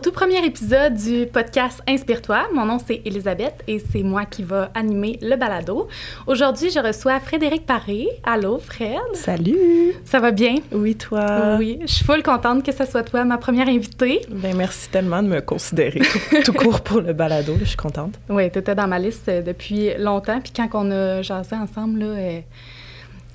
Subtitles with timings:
[0.00, 2.48] tout premier épisode du podcast Inspire-toi.
[2.54, 5.88] Mon nom c'est Elisabeth et c'est moi qui va animer le balado.
[6.26, 8.08] Aujourd'hui, je reçois Frédéric Paré.
[8.24, 8.98] Allô, Fred?
[9.12, 9.92] Salut.
[10.06, 10.54] Ça va bien?
[10.72, 11.56] Oui, toi?
[11.58, 14.22] Oui, je suis full contente que ce soit toi ma première invitée.
[14.30, 16.00] Ben merci tellement de me considérer
[16.44, 17.56] tout, court pour le balado.
[17.60, 18.14] je suis contente.
[18.30, 20.40] Oui, tu étais dans ma liste euh, depuis longtemps.
[20.40, 22.40] Puis quand on a jasé ensemble, là,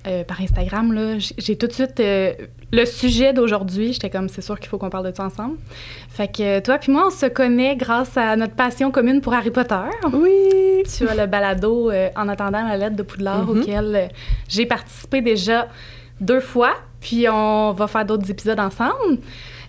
[0.08, 2.34] euh, euh, par Instagram, là, j'ai tout de suite euh,
[2.72, 3.94] le sujet d'aujourd'hui.
[3.94, 5.58] J'étais comme, c'est sûr qu'il faut qu'on parle de ça ensemble.
[6.09, 9.52] Fait que toi puis moi, on se connaît grâce à notre passion commune pour Harry
[9.52, 9.76] Potter.
[10.13, 10.84] Oui.
[10.96, 13.62] Tu as le balado euh, En attendant la lettre de Poudlard mm-hmm.
[13.62, 14.10] auquel
[14.48, 15.68] j'ai participé déjà
[16.22, 16.74] deux fois.
[17.02, 19.20] Puis on va faire d'autres épisodes ensemble.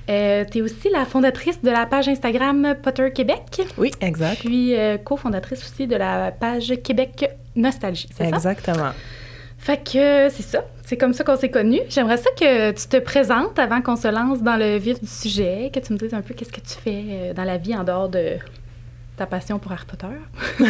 [0.07, 3.63] tu es aussi la fondatrice de la page Instagram Potter Québec.
[3.77, 4.41] Oui, exact.
[4.41, 4.75] Puis
[5.05, 8.37] cofondatrice aussi de la page Québec Nostalgie, c'est ça?
[8.37, 8.93] Exactement.
[9.67, 10.65] Fait que c'est ça.
[10.85, 11.81] C'est comme ça qu'on s'est connus.
[11.89, 15.73] J'aimerais ça que tu te présentes avant qu'on se lance dans le vif du sujet,
[15.75, 17.83] que tu me dises un peu qu'est-ce que tu fais euh, dans la vie en
[17.83, 18.37] dehors de
[19.17, 20.07] ta passion pour Harry Potter.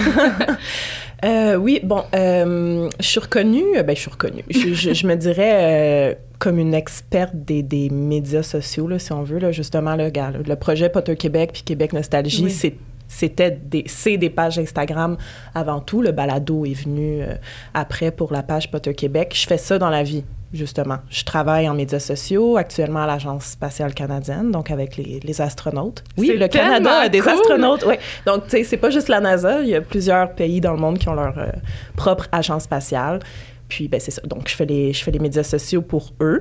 [1.27, 4.44] euh, oui, bon, euh, je suis reconnue, ben je suis reconnue.
[4.48, 9.41] Je, me dirais euh, comme une experte des, des médias sociaux, là, si on veut,
[9.41, 12.77] là, justement, là, le projet Potter Québec puis Québec Nostalgie, c'est
[13.08, 15.16] c'était des, c'est des pages Instagram
[15.54, 16.02] avant tout.
[16.02, 17.34] Le balado est venu euh,
[17.74, 19.32] après pour la page Potter Québec.
[19.34, 20.98] Je fais ça dans la vie, justement.
[21.08, 26.02] Je travaille en médias sociaux, actuellement à l'Agence spatiale canadienne, donc avec les, les astronautes.
[26.16, 27.84] Oui, le Canada a des astronautes.
[27.86, 27.94] Oui.
[28.26, 29.62] Donc, tu sais, c'est pas juste la NASA.
[29.62, 31.50] Il y a plusieurs pays dans le monde qui ont leur euh,
[31.96, 33.20] propre agence spatiale.
[33.68, 34.22] Puis, ben, c'est ça.
[34.22, 36.38] Donc, je fais, les, je fais les médias sociaux pour eux.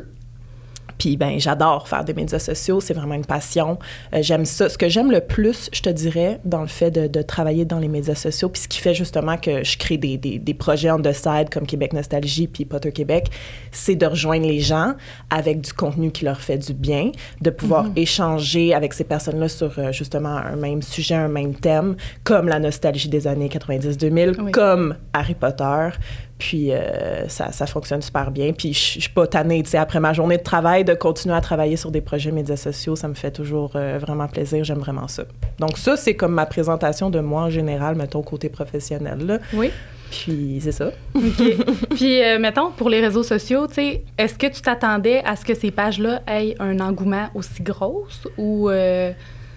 [0.97, 3.77] Puis ben j'adore faire des médias sociaux, c'est vraiment une passion.
[4.13, 4.69] Euh, j'aime ça.
[4.69, 7.79] Ce que j'aime le plus, je te dirais, dans le fait de, de, travailler dans
[7.79, 10.91] les médias sociaux, puis ce qui fait justement que je crée des, des, des projets
[10.91, 13.29] on the side comme Québec Nostalgie puis Potter Québec,
[13.71, 14.93] c'est de rejoindre les gens
[15.29, 18.00] avec du contenu qui leur fait du bien, de pouvoir mm-hmm.
[18.00, 22.59] échanger avec ces personnes-là sur euh, justement un même sujet, un même thème, comme la
[22.59, 25.89] nostalgie des années 90-2000, comme Harry Potter.
[26.38, 28.51] Puis euh, ça, ça, fonctionne super bien.
[28.51, 31.41] Puis je suis pas tannée, tu sais, après ma journée de travail, de continuer à
[31.41, 34.63] travailler sur des projets médias sociaux, ça me fait toujours euh, vraiment plaisir.
[34.63, 35.23] J'aime vraiment ça.
[35.59, 39.25] Donc ça, c'est comme ma présentation de moi en général, mettons, côté professionnel.
[39.25, 39.40] Là.
[39.53, 39.72] Oui.
[40.12, 40.91] Puis c'est ça.
[41.16, 41.44] OK.
[41.96, 45.46] Puis euh, mettons, pour les réseaux sociaux, tu sais, est-ce que tu t'attendais à ce
[45.46, 48.06] que ces pages-là aient un engouement aussi gros
[48.38, 48.69] ou...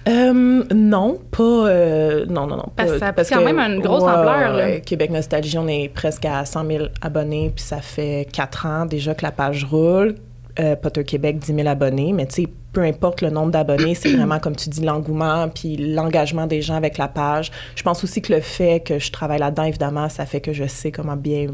[0.08, 1.42] Euh, non, pas.
[1.42, 2.68] Euh, non, non, non.
[2.74, 4.54] Parce, ça parce quand même une grosse ampleur.
[4.54, 4.80] Là.
[4.80, 9.14] Québec Nostalgie, on est presque à 100 000 abonnés, puis ça fait quatre ans déjà
[9.14, 10.14] que la page roule.
[10.60, 14.10] Euh, Potter Québec, 10 000 abonnés, mais tu sais, peu importe le nombre d'abonnés, c'est
[14.16, 17.52] vraiment, comme tu dis, l'engouement puis l'engagement des gens avec la page.
[17.76, 20.64] Je pense aussi que le fait que je travaille là-dedans, évidemment, ça fait que je
[20.66, 21.46] sais comment bien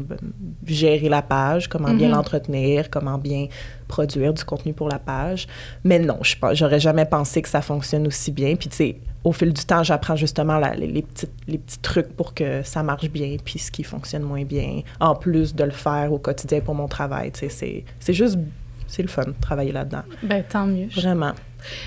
[0.65, 2.11] gérer la page, comment bien mm-hmm.
[2.11, 3.45] l'entretenir, comment bien
[3.87, 5.47] produire du contenu pour la page.
[5.83, 8.55] Mais non, je j'aurais jamais pensé que ça fonctionne aussi bien.
[8.55, 12.15] Puis, tu sais, au fil du temps, j'apprends justement les, les, petits, les petits trucs
[12.15, 15.71] pour que ça marche bien, puis ce qui fonctionne moins bien, en plus de le
[15.71, 17.31] faire au quotidien pour mon travail.
[17.31, 18.39] Tu sais, c'est juste
[18.87, 20.03] c'est le fun de travailler là-dedans.
[20.23, 20.87] Ben tant mieux.
[20.87, 21.33] Vraiment.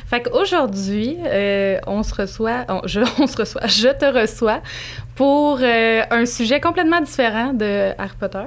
[0.07, 4.61] Fait qu'aujourd'hui, euh, on se reçoit, je, on se reçoit, je te reçois
[5.15, 8.45] pour euh, un sujet complètement différent de Harry Potter.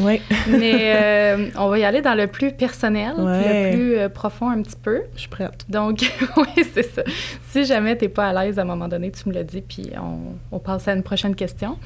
[0.00, 0.20] Oui.
[0.48, 4.76] Mais euh, on va y aller dans le plus personnel, le plus profond un petit
[4.76, 5.02] peu.
[5.14, 5.64] Je suis prête.
[5.68, 7.02] Donc, oui, c'est ça.
[7.48, 9.60] Si jamais tu n'es pas à l'aise à un moment donné, tu me le dis,
[9.60, 11.78] puis on, on passe à une prochaine question.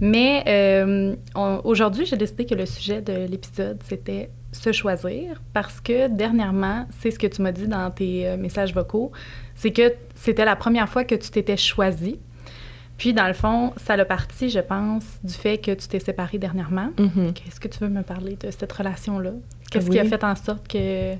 [0.00, 1.16] Mais
[1.64, 7.10] aujourd'hui, j'ai décidé que le sujet de l'épisode, c'était se choisir parce que dernièrement, c'est
[7.10, 9.12] ce que tu m'as dit dans tes euh, messages vocaux,
[9.54, 12.18] c'est que c'était la première fois que tu t'étais choisi.
[12.98, 16.36] Puis, dans le fond, ça l'a parti, je pense, du fait que tu t'es séparé
[16.36, 16.90] dernièrement.
[16.98, 17.48] Mm-hmm.
[17.48, 19.30] Est-ce que tu veux me parler de cette relation-là?
[19.70, 21.14] Qu'est-ce qui a fait en sorte que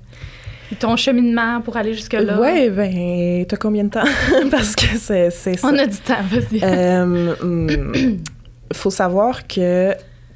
[0.78, 2.38] ton cheminement pour aller jusque-là?
[2.38, 4.04] Oui, ben, t'as combien de temps?
[4.50, 5.68] Parce que c'est ça.
[5.68, 6.60] On a du temps, vas-y.
[6.62, 8.18] Euh, hmm,
[8.74, 9.94] faut savoir que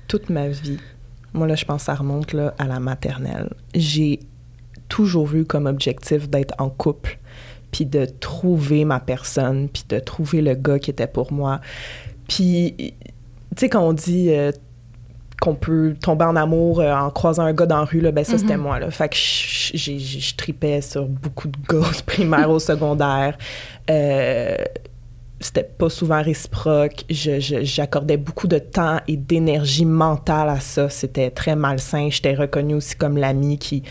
[0.09, 0.79] toute ma vie,
[1.35, 3.51] moi, là, je pense que ça remonte là, à la maternelle.
[3.75, 4.21] J'ai
[4.89, 7.19] toujours eu comme objectif d'être en couple,
[7.73, 11.61] puis de trouver ma personne, puis de trouver le gars qui était pour moi.
[12.29, 12.95] Puis, tu
[13.57, 14.53] sais, quand on dit euh,
[15.41, 18.25] qu'on peut tomber en amour euh, en croisant un gars dans la rue, là, ben
[18.25, 18.59] ça, c'était mm-hmm.
[18.59, 18.79] moi.
[18.79, 18.91] Là.
[18.91, 23.37] Fait que je tripais sur beaucoup de gars primaire au secondaire.
[23.91, 24.57] Euh,
[25.41, 27.05] c'était pas souvent réciproque.
[27.09, 30.89] J'accordais beaucoup de temps et d'énergie mentale à ça.
[30.89, 32.09] C'était très malsain.
[32.11, 33.83] J'étais reconnue aussi comme l'ami qui,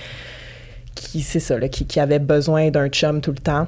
[0.95, 3.67] qui c'est ça, là, qui, qui, avait besoin d'un chum tout le temps.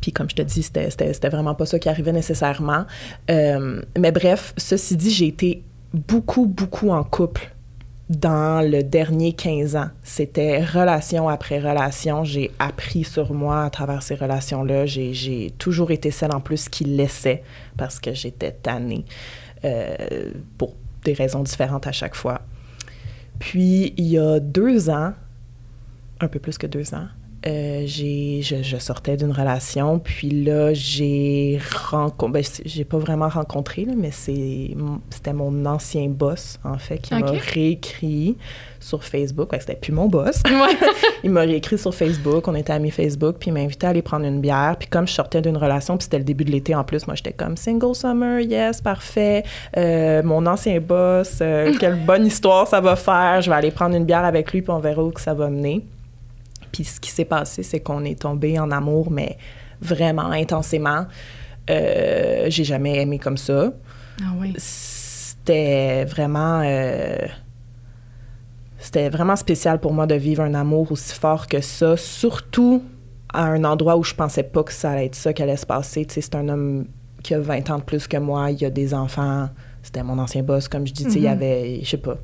[0.00, 2.84] Puis comme je te dis, c'était vraiment pas ça qui arrivait nécessairement.
[3.30, 5.62] Euh, mais bref, ceci dit, j'ai été
[5.92, 7.51] beaucoup, beaucoup en couple
[8.18, 9.88] dans le dernier 15 ans.
[10.02, 12.24] C'était relation après relation.
[12.24, 14.86] J'ai appris sur moi à travers ces relations-là.
[14.86, 17.42] J'ai toujours été celle en plus qui laissait
[17.76, 19.04] parce que j'étais tannée
[19.64, 20.74] euh, pour
[21.04, 22.42] des raisons différentes à chaque fois.
[23.38, 25.14] Puis, il y a deux ans,
[26.20, 27.08] un peu plus que deux ans,
[27.46, 31.60] euh, je, sortais d'une relation, puis là, j'ai
[31.90, 34.76] rencontré, ben, j'ai pas vraiment rencontré, là, mais c'est,
[35.10, 38.36] c'était mon ancien boss, en fait, qui m'a réécrit
[38.78, 39.52] sur Facebook.
[39.52, 40.42] Ouais, c'était plus mon boss.
[41.24, 44.02] il m'a réécrit sur Facebook, on était amis Facebook, puis il m'a invité à aller
[44.02, 44.76] prendre une bière.
[44.78, 47.16] Puis comme je sortais d'une relation, puis c'était le début de l'été en plus, moi,
[47.16, 49.44] j'étais comme single summer, yes, parfait.
[49.76, 53.40] Euh, mon ancien boss, euh, quelle bonne histoire ça va faire.
[53.42, 55.48] Je vais aller prendre une bière avec lui, puis on verra où que ça va
[55.48, 55.82] mener.
[56.72, 59.36] Puis ce qui s'est passé, c'est qu'on est tombé en amour, mais
[59.80, 61.06] vraiment intensément.
[61.70, 63.72] Euh, j'ai jamais aimé comme ça.
[64.20, 64.54] Ah oui.
[64.56, 66.62] C'était vraiment.
[66.64, 67.16] Euh,
[68.78, 72.82] c'était vraiment spécial pour moi de vivre un amour aussi fort que ça, surtout
[73.32, 75.66] à un endroit où je pensais pas que ça allait être ça qui allait se
[75.66, 76.04] passer.
[76.04, 76.86] Tu sais, c'est un homme
[77.22, 79.48] qui a 20 ans de plus que moi, il a des enfants.
[79.82, 81.04] C'était mon ancien boss, comme je dis.
[81.04, 81.30] Tu sais, il y mm-hmm.
[81.30, 82.16] avait, je sais pas,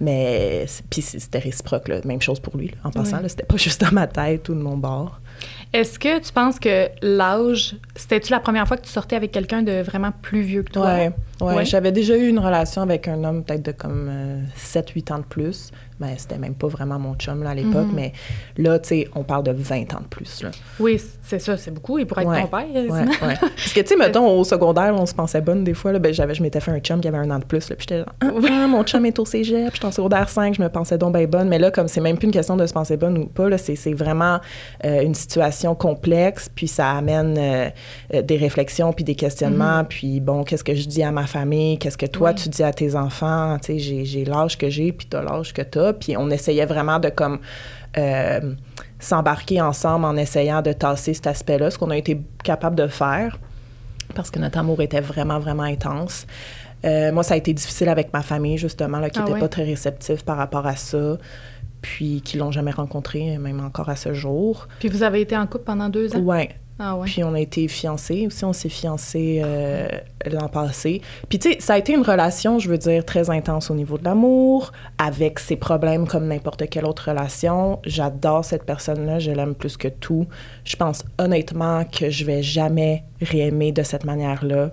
[0.00, 2.00] mais puis c'était réciproque, là.
[2.04, 2.72] même chose pour lui.
[2.84, 5.20] En passant, c'était pas juste dans ma tête ou de mon bord.
[5.72, 9.62] Est-ce que tu penses que l'âge, c'était-tu la première fois que tu sortais avec quelqu'un
[9.62, 10.86] de vraiment plus vieux que toi?
[10.86, 11.64] Ouais, ouais.
[11.64, 15.24] j'avais déjà eu une relation avec un homme peut-être de comme 7-8 euh, ans de
[15.24, 15.72] plus.
[16.00, 17.86] Mais c'était même pas vraiment mon chum là, à l'époque.
[17.86, 17.94] Mhm.
[17.94, 18.12] Mais
[18.56, 20.42] là, tu sais, on parle de 20 ans de plus.
[20.42, 20.50] Là.
[20.80, 21.98] Oui, c'est ça, c'est beaucoup.
[21.98, 22.66] Il pourrait être ton père.
[22.74, 23.36] Ouais, ouais.
[23.40, 25.92] Parce que, tu sais, mettons, au secondaire, on se pensait bonne des fois.
[25.92, 27.70] Là, ben, j'avais, je m'étais fait un chum qui avait un an de plus.
[27.70, 29.68] Là, puis j'étais genre, ah, ah, mon chum est au cégep.
[29.68, 31.48] Puis j'étais en secondaire 5, je me pensais donc bien bonne.
[31.48, 33.58] Mais là, comme c'est même plus une question de se penser bonne ou pas, là,
[33.58, 34.40] c'est, vraiment
[34.84, 36.50] euh, une situation complexe.
[36.52, 37.70] Puis ça amène euh,
[38.14, 39.78] euh, des réflexions puis des questionnements.
[39.78, 39.86] Mhm.
[39.88, 41.78] Puis bon, qu'est-ce que je dis à ma famille?
[41.78, 43.56] Qu'est-ce que toi, tu dis à tes enfants?
[43.60, 45.92] Tu sais, j'ai, j'ai l'âge que j'ai, puis t'as l'âge que t'as.
[45.94, 47.38] Puis on essayait vraiment de comme
[47.96, 48.54] euh,
[48.98, 53.38] s'embarquer ensemble en essayant de tasser cet aspect-là, ce qu'on a été capable de faire
[54.14, 56.26] parce que notre amour était vraiment, vraiment intense.
[56.84, 59.48] Euh, moi, ça a été difficile avec ma famille, justement, là, qui n'était ah pas
[59.48, 61.16] très réceptive par rapport à ça,
[61.80, 64.68] puis qui l'ont jamais rencontré, même encore à ce jour.
[64.80, 66.20] Puis vous avez été en couple pendant deux ans?
[66.22, 66.48] Oui,
[66.78, 69.86] ah Puis on a été fiancés aussi, on s'est fiancés euh,
[70.26, 71.02] l'an passé.
[71.28, 73.96] Puis tu sais, ça a été une relation, je veux dire, très intense au niveau
[73.96, 77.78] de l'amour, avec ses problèmes comme n'importe quelle autre relation.
[77.84, 80.26] J'adore cette personne-là, je l'aime plus que tout.
[80.64, 84.72] Je pense honnêtement que je vais jamais réaimer de cette manière-là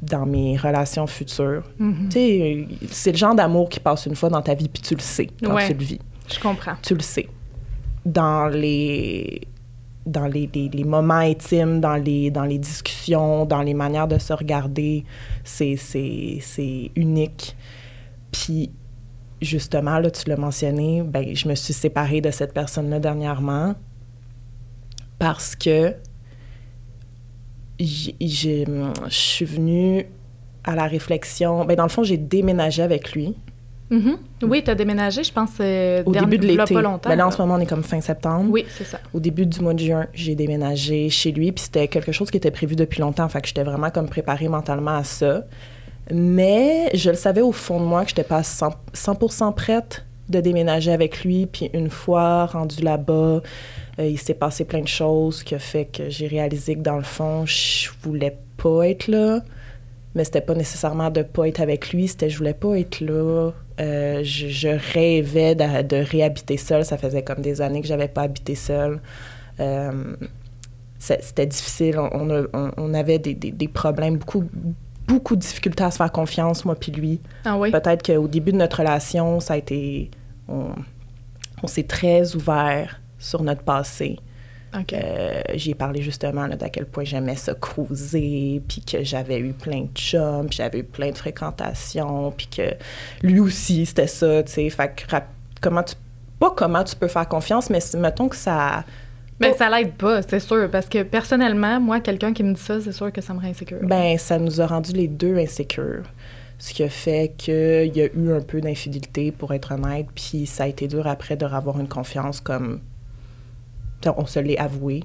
[0.00, 1.64] dans mes relations futures.
[1.78, 2.08] Mm-hmm.
[2.08, 4.94] Tu sais, c'est le genre d'amour qui passe une fois dans ta vie, puis tu
[4.94, 5.98] le sais quand tu le vis.
[6.32, 6.76] Je comprends.
[6.80, 7.28] Tu le sais.
[8.06, 9.42] Dans les
[10.08, 14.32] dans les, les, moments intimes, dans les, dans les discussions, dans les manières de se
[14.32, 15.04] regarder,
[15.44, 17.56] c'est unique.
[18.32, 18.70] Puis,
[19.40, 23.74] justement, là, tu l'as mentionné, ben, je me suis séparée de cette personne-là dernièrement
[25.18, 25.94] parce que
[27.80, 30.06] je suis venue
[30.64, 31.64] à la réflexion.
[31.64, 33.36] Ben, dans le fond, j'ai déménagé avec lui.
[33.90, 34.16] Mm-hmm.
[34.42, 36.74] Oui, tu as déménagé, je pense, euh, au début de l'été.
[36.74, 37.08] pas longtemps.
[37.08, 38.50] Ben là, en ce moment, on est comme fin septembre.
[38.50, 39.00] Oui, c'est ça.
[39.14, 42.36] Au début du mois de juin, j'ai déménagé chez lui, puis c'était quelque chose qui
[42.36, 45.44] était prévu depuis longtemps, fait que j'étais vraiment comme préparée mentalement à ça.
[46.12, 50.40] Mais je le savais au fond de moi que j'étais pas 100%, 100 prête de
[50.40, 53.40] déménager avec lui, puis une fois rendu là-bas,
[53.98, 56.96] euh, il s'est passé plein de choses qui a fait que j'ai réalisé que dans
[56.96, 59.40] le fond, je voulais pas être là
[60.14, 63.52] mais c'était pas nécessairement de pas être avec lui, c'était je voulais pas être là.
[63.80, 66.84] Euh, je, rêvais de, réhabiter seule.
[66.84, 69.00] Ça faisait comme des années que j'avais pas habité seule.
[69.60, 70.16] Euh,
[70.98, 71.98] c'était difficile.
[71.98, 74.44] On, avait des, problèmes, beaucoup,
[75.06, 77.20] beaucoup de difficultés à se faire confiance, moi puis lui.
[77.44, 77.70] Ah oui?
[77.70, 80.10] Peut-être qu'au début de notre relation, ça a été...
[80.48, 80.70] On,
[81.62, 84.18] on s'est très ouvert sur notre passé.
[84.74, 89.82] Euh, j'ai parlé justement d'à quel point j'aimais ça cruiser, puis que j'avais eu plein
[89.82, 92.74] de chums, puis j'avais eu plein de fréquentations, puis que
[93.22, 94.70] lui aussi, c'était ça, tu sais.
[94.70, 95.16] Fait que
[95.60, 95.94] comment tu...
[96.38, 98.84] Pas comment tu peux faire confiance, mais mettons que ça...
[99.40, 102.80] Ben, ça l'aide pas, c'est sûr, parce que personnellement, moi, quelqu'un qui me dit ça,
[102.80, 103.78] c'est sûr que ça me rend insécure.
[103.82, 106.04] Ben, ça nous a rendu les deux insécures.
[106.58, 110.46] Ce qui a fait qu'il y a eu un peu d'infidélité, pour être honnête, puis
[110.46, 112.80] ça a été dur après de revoir une confiance comme
[114.06, 115.04] on se l'est avoué.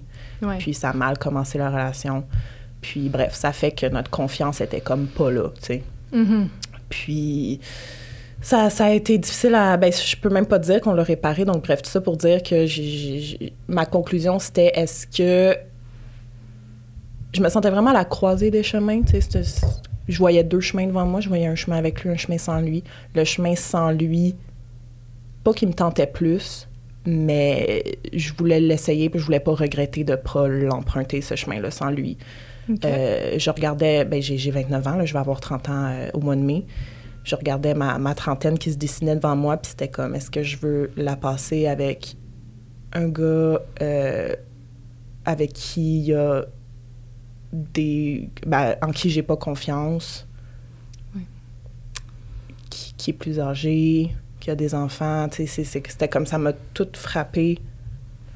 [0.59, 2.25] Puis ça a mal commencé la relation.
[2.81, 5.83] Puis bref, ça fait que notre confiance était comme pas là, tu sais.
[6.13, 6.47] Mm-hmm.
[6.89, 7.59] Puis
[8.41, 9.77] ça, ça, a été difficile à.
[9.77, 11.45] Ben, je peux même pas dire qu'on l'a réparé.
[11.45, 12.65] Donc, bref, tout ça pour dire que
[13.71, 15.57] ma conclusion, c'était est-ce que.
[17.33, 19.41] Je me sentais vraiment à la croisée des chemins, tu sais.
[20.07, 21.21] Je voyais deux chemins devant moi.
[21.21, 22.83] Je voyais un chemin avec lui, un chemin sans lui.
[23.15, 24.35] Le chemin sans lui
[25.43, 26.67] pas qu'il me tentait plus,
[27.05, 27.83] mais
[28.13, 32.17] je voulais l'essayer, puis je voulais pas regretter de pas l'emprunter, ce chemin-là, sans lui.
[32.85, 36.21] Euh, je regardais, ben j'ai 29 ans, là, je vais avoir 30 ans euh, au
[36.21, 36.65] mois de mai.
[37.23, 40.43] Je regardais ma, ma trentaine qui se dessinait devant moi, puis c'était comme, est-ce que
[40.43, 42.15] je veux la passer avec
[42.93, 44.35] un gars euh,
[45.25, 46.45] avec qui il y a
[47.51, 48.29] des.
[48.45, 50.27] Ben, en qui j'ai pas confiance,
[52.69, 55.27] qui, qui, est plus âgé, qui a des enfants.
[55.31, 57.59] C'était comme ça m'a tout frappé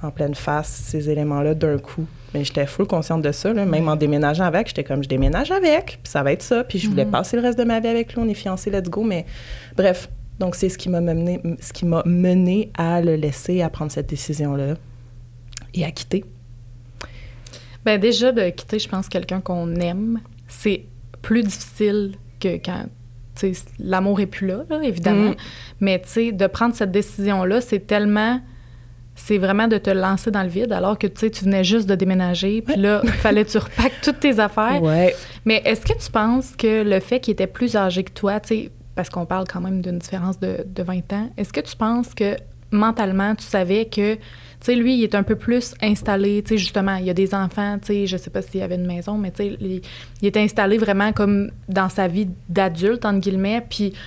[0.01, 2.05] en pleine face, ces éléments-là, d'un coup.
[2.33, 3.65] Mais j'étais full consciente de ça, là.
[3.65, 6.79] même en déménageant avec, j'étais comme, je déménage avec, puis ça va être ça, puis
[6.79, 7.09] je voulais mm-hmm.
[7.11, 9.25] passer le reste de ma vie avec lui, on est fiancés, let's go, mais
[9.75, 10.09] bref.
[10.39, 13.91] Donc, c'est ce qui m'a mené, ce qui m'a mené à le laisser, à prendre
[13.91, 14.75] cette décision-là
[15.73, 16.23] et à quitter.
[17.83, 20.85] Bien, déjà, de quitter, je pense, quelqu'un qu'on aime, c'est
[21.21, 22.85] plus difficile que quand
[23.79, 25.31] l'amour est plus là, là évidemment.
[25.31, 25.35] Mm.
[25.79, 28.39] Mais tu sais, de prendre cette décision-là, c'est tellement
[29.15, 31.89] c'est vraiment de te lancer dans le vide alors que tu sais tu venais juste
[31.89, 34.81] de déménager puis là il fallait que tu repaques toutes tes affaires.
[34.81, 35.15] Ouais.
[35.43, 38.47] Mais est-ce que tu penses que le fait qu'il était plus âgé que toi, tu
[38.47, 41.75] sais parce qu'on parle quand même d'une différence de, de 20 ans, est-ce que tu
[41.75, 42.35] penses que
[42.71, 44.17] mentalement tu savais que
[44.61, 47.33] sais, lui, il est un peu plus installé, tu sais, justement, il y a des
[47.33, 49.81] enfants, tu sais, je sais pas s'il y avait une maison, mais tu sais, il,
[50.21, 53.97] il, est installé vraiment comme dans sa vie d'adulte, entre guillemets, puis, tu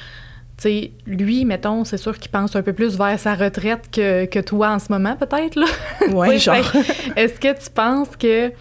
[0.59, 4.41] sais, lui, mettons, c'est sûr qu'il pense un peu plus vers sa retraite que, que
[4.41, 5.67] toi en ce moment, peut-être, là.
[6.13, 6.57] Ouais, genre.
[7.17, 8.53] Est-ce que tu penses que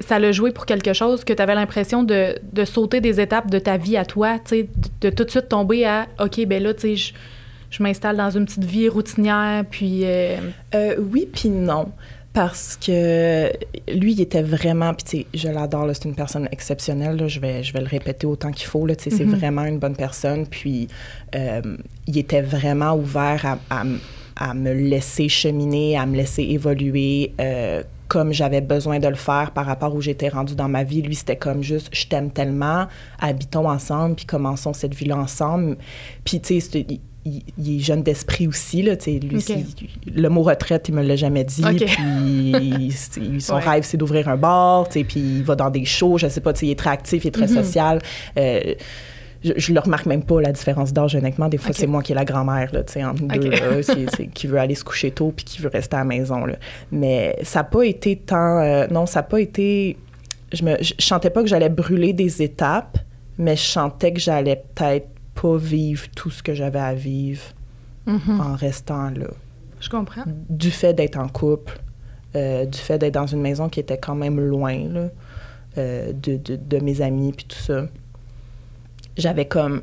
[0.00, 3.50] ça l'a joué pour quelque chose, que tu avais l'impression de, de, sauter des étapes
[3.50, 6.44] de ta vie à toi, tu sais, de, de, tout de suite tomber à, OK,
[6.46, 7.12] ben là, tu sais,
[7.70, 10.04] je m'installe dans une petite vie routinière, puis...
[10.04, 10.38] Euh,
[10.74, 11.92] euh, oui, puis non.
[12.32, 13.50] Parce que
[13.92, 17.40] lui, il était vraiment, puis tu sais, je l'adore, c'est une personne exceptionnelle, là, je,
[17.40, 19.36] vais, je vais le répéter autant qu'il faut, là, tu sais, c'est mm-hmm.
[19.36, 20.86] vraiment une bonne personne, puis
[21.34, 21.60] euh,
[22.06, 23.84] il était vraiment ouvert à,
[24.36, 27.32] à, me laisser cheminer, à me laisser évoluer
[28.10, 31.00] comme j'avais besoin de le faire par rapport où j'étais rendue dans ma vie.
[31.00, 32.88] Lui, c'était comme juste, je t'aime tellement,
[33.20, 35.76] habitons ensemble, puis commençons cette vie-là ensemble.
[36.24, 36.84] Puis, tu sais,
[37.24, 38.82] il, est jeune d'esprit aussi.
[38.82, 39.44] Là, lui,
[40.14, 41.62] le mot retraite, il me l'a jamais dit.
[41.62, 44.88] Puis son rêve, c'est d'ouvrir un bar.
[44.88, 46.18] Puis il va dans des shows.
[46.18, 47.64] Je sais pas, il est très actif, il est très mm-hmm.
[47.64, 47.98] social.
[48.38, 48.74] Euh,
[49.42, 51.48] je, je le remarque même pas, la différence d'âge, honnêtement.
[51.48, 54.84] Des fois, c'est moi qui est la grand-mère, là, entre deux, qui, veut aller se
[54.84, 56.56] coucher tôt puis qui veut rester à la maison, là.
[56.92, 58.58] Mais ça n'a pas été tant...
[58.58, 59.96] Euh, non, ça n'a pas été...
[60.52, 62.98] Je me je chantais pas que j'allais brûler des étapes,
[63.38, 65.06] mais je chantais que j'allais peut-être
[65.40, 67.42] pas vivre tout ce que j'avais à vivre
[68.06, 68.40] mm-hmm.
[68.40, 69.28] en restant là.
[69.80, 70.24] Je comprends.
[70.26, 71.80] Du fait d'être en couple,
[72.36, 75.08] euh, du fait d'être dans une maison qui était quand même loin là,
[75.78, 77.86] euh, de, de, de, mes amis puis tout ça.
[79.16, 79.82] J'avais comme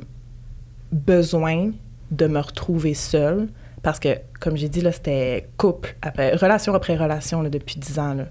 [0.92, 1.72] besoin
[2.10, 3.48] de me retrouver seule
[3.82, 4.08] parce que,
[4.40, 8.14] comme j'ai dit, là, c'était couple, après, relation après relation là, depuis dix ans.
[8.14, 8.26] Là.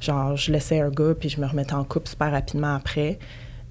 [0.00, 3.18] Genre, je laissais un gars puis je me remettais en couple super rapidement après.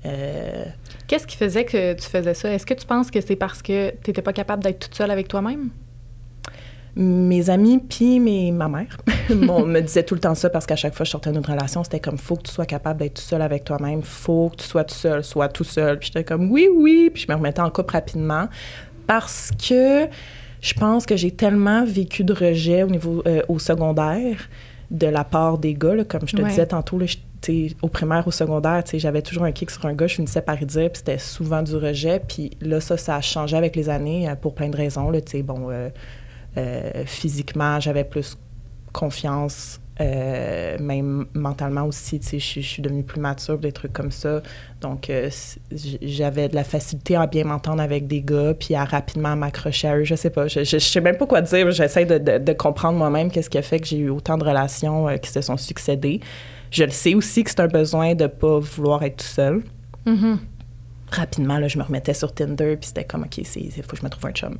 [0.05, 0.65] Euh,
[1.11, 2.53] Qu'est-ce qui faisait que tu faisais ça?
[2.53, 5.11] Est-ce que tu penses que c'est parce que tu n'étais pas capable d'être toute seule
[5.11, 5.67] avec toi-même?
[6.95, 8.97] Mes amis puis ma mère
[9.29, 11.83] me disaient tout le temps ça parce qu'à chaque fois que je sortais d'une relation,
[11.83, 14.63] c'était comme faut que tu sois capable d'être tout seul avec toi-même, faut que tu
[14.63, 15.99] sois tout seul, sois tout seul.
[15.99, 18.47] Puis j'étais comme oui, oui, puis je me remettais en couple rapidement
[19.05, 20.07] parce que
[20.61, 24.47] je pense que j'ai tellement vécu de rejet au niveau euh, au secondaire
[24.89, 27.05] de la part des gars, comme je te disais tantôt, là,
[27.81, 30.89] au primaire, au secondaire, j'avais toujours un kick sur un gars, je finissais par dire,
[30.89, 32.21] puis c'était souvent du rejet.
[32.27, 35.09] Puis là, ça, ça a changé avec les années euh, pour plein de raisons.
[35.09, 35.89] Là, bon, euh,
[36.57, 38.37] euh, physiquement, j'avais plus
[38.93, 44.41] confiance, même mentalement aussi, je suis devenue plus mature, des trucs comme ça.
[44.81, 45.11] Donc,
[46.01, 49.97] j'avais de la facilité à bien m'entendre avec des gars, puis à rapidement m'accrocher à
[49.97, 50.03] eux.
[50.03, 51.69] Je sais pas, je, sais même pas quoi dire.
[51.69, 54.43] J'essaie de, de, de, comprendre moi-même qu'est-ce qui a fait que j'ai eu autant de
[54.43, 56.19] relations qui se sont succédées.
[56.71, 59.63] Je le sais aussi que c'est un besoin de pas vouloir être tout seul.
[60.05, 60.37] Mm-hmm.
[61.11, 64.03] Rapidement, là, je me remettais sur Tinder, puis c'était comme, OK, il faut que je
[64.03, 64.57] me trouve un chum.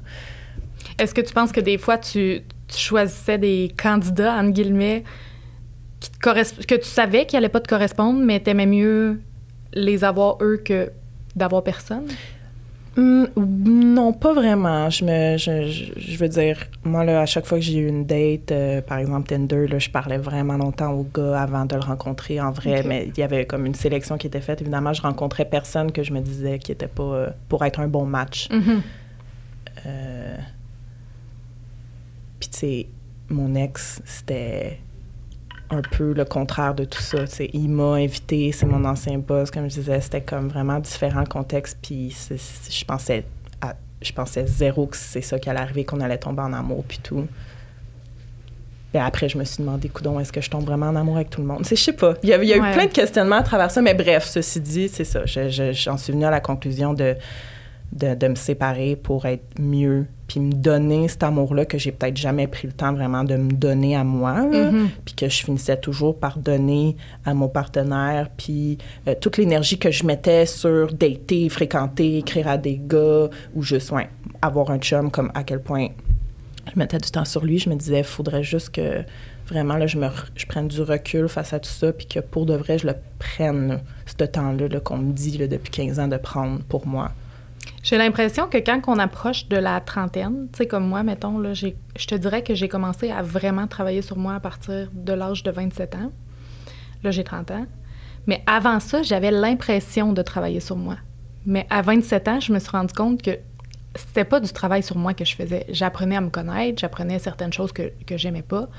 [0.99, 5.03] Est-ce que tu penses que des fois, tu, choisissais des candidats, entre guillemets,
[5.99, 9.21] qui te que tu savais qu'ils n'allaient pas te correspondre, mais t'aimais mieux
[9.73, 10.91] les avoir eux que
[11.35, 12.07] d'avoir personne?
[12.97, 14.89] Mm, non, pas vraiment.
[14.89, 18.05] Je, me, je, je, veux dire, moi, là, à chaque fois que j'ai eu une
[18.05, 21.81] date, euh, par exemple Tinder, là, je parlais vraiment longtemps au gars avant de le
[21.81, 24.61] rencontrer en vrai, mais il y avait comme une sélection qui était faite.
[24.61, 27.87] Évidemment, je rencontrais personne que je me disais qui était pas euh, pour être un
[27.87, 28.49] bon match.
[28.49, 28.81] Mm-hmm.
[29.85, 30.37] Euh,
[32.39, 32.87] puis, tu sais,
[33.29, 34.79] mon ex, c'était
[35.71, 37.25] un peu le contraire de tout ça.
[37.25, 41.21] T'sais, il m'a invité, c'est mon ancien boss, comme je disais, c'était comme vraiment différent
[41.21, 43.25] le contexte, puis je pensais
[43.61, 46.83] à je pensais zéro que c'est ça qui allait arriver, qu'on allait tomber en amour,
[46.87, 47.27] puis tout.
[48.93, 51.29] Et après, je me suis demandé, coudon, est-ce que je tombe vraiment en amour avec
[51.29, 51.65] tout le monde?
[51.69, 52.15] Je sais pas.
[52.23, 54.25] Il y a, il y a eu plein de questionnements à travers ça, mais bref,
[54.25, 55.21] ceci dit, c'est ça.
[55.25, 57.15] J'en suis venue à la conclusion de,
[57.93, 62.15] de, de, me séparer pour être mieux, puis me donner cet amour-là que j'ai peut-être
[62.15, 64.87] jamais pris le temps vraiment de me donner à moi, mm-hmm.
[65.03, 66.95] puis que je finissais toujours par donner
[67.25, 68.77] à mon partenaire, puis
[69.09, 73.91] euh, toute l'énergie que je mettais sur dater, fréquenter, écrire à des gars, ou juste,
[73.91, 74.07] ouais,
[74.41, 75.89] avoir un chum, comme à quel point
[76.73, 77.59] je mettais du temps sur lui.
[77.59, 79.03] Je me disais, il faudrait juste que
[79.49, 80.07] vraiment, là, je, me,
[80.37, 82.95] je prenne du recul face à tout ça, puis que pour de vrai, je le
[83.19, 87.11] prenne, ce temps-là qu'on me dit depuis 15 ans de prendre pour moi.
[87.83, 91.53] J'ai l'impression que quand on approche de la trentaine, tu sais, comme moi, mettons, là,
[91.53, 91.71] je
[92.07, 95.49] te dirais que j'ai commencé à vraiment travailler sur moi à partir de l'âge de
[95.49, 96.11] 27 ans.
[97.03, 97.65] Là, j'ai 30 ans.
[98.27, 100.97] Mais avant ça, j'avais l'impression de travailler sur moi.
[101.45, 103.31] Mais à 27 ans, je me suis rendu compte que
[103.95, 105.65] c'était pas du travail sur moi que je faisais.
[105.69, 108.69] J'apprenais à me connaître, j'apprenais certaines choses que, que j'aimais pas,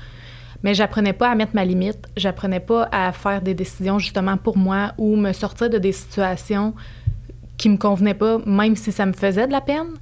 [0.63, 4.57] mais j'apprenais pas à mettre ma limite, j'apprenais pas à faire des décisions justement pour
[4.57, 6.73] moi ou me sortir de des situations
[7.57, 9.93] qui me convenaient pas, même si ça me faisait de la peine.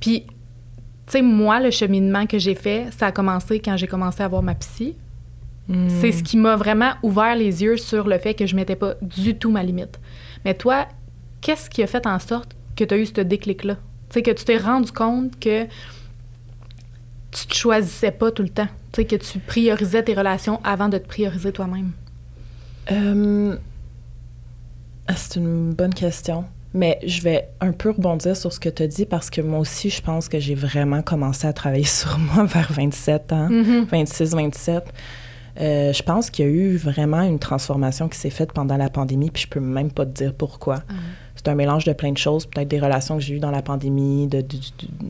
[0.00, 0.32] Puis, tu
[1.08, 4.42] sais, moi, le cheminement que j'ai fait, ça a commencé quand j'ai commencé à voir
[4.42, 4.96] ma psy.
[5.68, 5.88] Hmm.
[6.00, 8.94] C'est ce qui m'a vraiment ouvert les yeux sur le fait que je mettais pas
[9.02, 9.98] du tout ma limite.
[10.44, 10.86] Mais toi,
[11.40, 13.74] qu'est-ce qui a fait en sorte que tu as eu ce déclic-là?
[13.74, 15.64] Tu sais, que tu t'es rendu compte que
[17.32, 18.68] tu te choisissais pas tout le temps.
[18.92, 21.92] Tu sais, que tu priorisais tes relations avant de te prioriser toi-même.
[22.92, 23.56] Euh,
[25.08, 26.44] ah, c'est une bonne question.
[26.74, 29.60] Mais je vais un peu rebondir sur ce que tu as dit parce que moi
[29.60, 33.48] aussi, je pense que j'ai vraiment commencé à travailler sur moi vers 27 ans,
[33.90, 34.84] 26, 27.
[34.84, 34.90] Mm-hmm.
[35.58, 38.90] Euh, je pense qu'il y a eu vraiment une transformation qui s'est faite pendant la
[38.90, 40.82] pandémie, puis je peux même pas te dire pourquoi.
[40.88, 40.92] Ah
[41.36, 43.62] c'est un mélange de plein de choses, peut-être des relations que j'ai eues dans la
[43.62, 44.58] pandémie, de, du,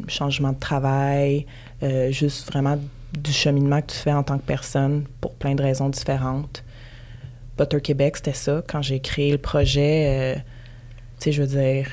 [0.08, 1.46] changement de travail,
[1.82, 2.76] euh, juste vraiment
[3.16, 6.62] du cheminement que tu fais en tant que personne pour plein de raisons différentes.
[7.58, 8.62] Butter Québec, c'était ça.
[8.66, 10.40] Quand j'ai créé le projet, euh,
[11.18, 11.88] tu sais, je veux dire,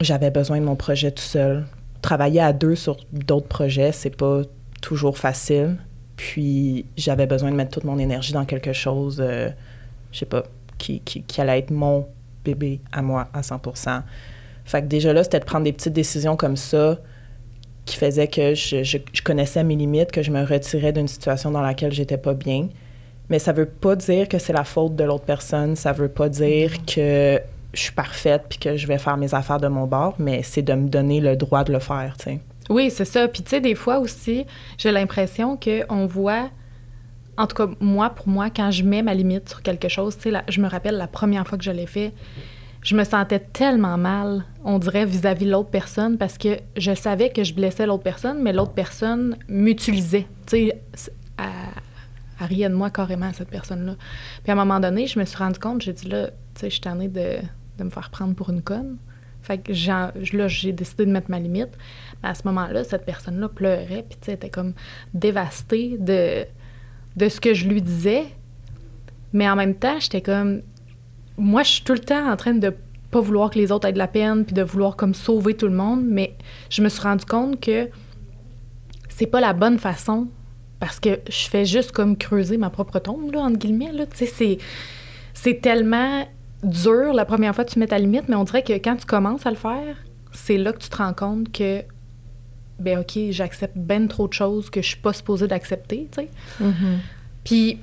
[0.00, 1.64] j'avais besoin de mon projet tout seul.
[2.02, 4.42] Travailler à deux sur d'autres projets, c'est pas
[4.82, 5.76] toujours facile.
[6.16, 9.48] Puis j'avais besoin de mettre toute mon énergie dans quelque chose, euh,
[10.12, 10.44] je sais pas,
[10.78, 11.00] qui,
[11.38, 12.06] allait être mon
[12.44, 14.02] bébé à moi à 100%
[14.64, 16.98] Fait que déjà là, c'était de prendre des petites décisions comme ça
[17.86, 21.60] qui faisaient que je, je, connaissais mes limites, que je me retirais d'une situation dans
[21.60, 22.68] laquelle j'étais pas bien.
[23.28, 25.76] Mais ça veut pas dire que c'est la faute de l'autre personne.
[25.76, 27.40] Ça veut pas dire que
[27.72, 30.62] je suis parfaite puis que je vais faire mes affaires de mon bord, mais c'est
[30.62, 32.40] de me donner le droit de le faire, tu sais.
[32.70, 33.28] Oui, c'est ça.
[33.28, 34.46] Puis tu sais, des fois aussi,
[34.78, 36.48] j'ai l'impression qu'on voit
[37.36, 40.30] en tout cas, moi, pour moi, quand je mets ma limite sur quelque chose, tu
[40.30, 42.12] sais, je me rappelle la première fois que je l'ai fait,
[42.82, 47.30] je me sentais tellement mal, on dirait, vis-à-vis de l'autre personne, parce que je savais
[47.30, 50.26] que je blessais l'autre personne, mais l'autre personne m'utilisait.
[50.46, 51.12] Tu sais,
[52.44, 53.96] elle, riait de moi carrément, cette personne-là.
[54.42, 56.66] Puis à un moment donné, je me suis rendu compte, j'ai dit là, tu sais,
[56.66, 57.38] je suis tannée de,
[57.78, 58.96] de, me faire prendre pour une conne.
[59.42, 59.72] Fait que
[60.36, 61.76] là, j'ai décidé de mettre ma limite.
[62.22, 64.72] Mais à ce moment-là, cette personne-là pleurait, puis tu sais, était comme
[65.12, 66.46] dévastée de
[67.16, 68.26] de ce que je lui disais.
[69.32, 70.62] Mais en même temps, j'étais comme.
[71.36, 72.74] Moi, je suis tout le temps en train de
[73.10, 75.66] pas vouloir que les autres aient de la peine, puis de vouloir comme sauver tout
[75.66, 76.04] le monde.
[76.04, 76.36] Mais
[76.70, 77.88] je me suis rendu compte que
[79.08, 80.28] c'est pas la bonne façon
[80.84, 83.90] parce que je fais juste comme creuser ma propre tombe, là, entre guillemets.
[83.90, 84.04] Là.
[84.04, 84.58] Tu sais, c'est,
[85.32, 86.28] c'est tellement
[86.62, 89.06] dur la première fois que tu mets ta limite, mais on dirait que quand tu
[89.06, 89.96] commences à le faire,
[90.32, 91.80] c'est là que tu te rends compte que
[92.78, 96.28] ben OK, j'accepte ben trop de choses que je suis pas supposée d'accepter, tu sais.
[96.62, 96.98] Mm-hmm.
[97.44, 97.78] Puis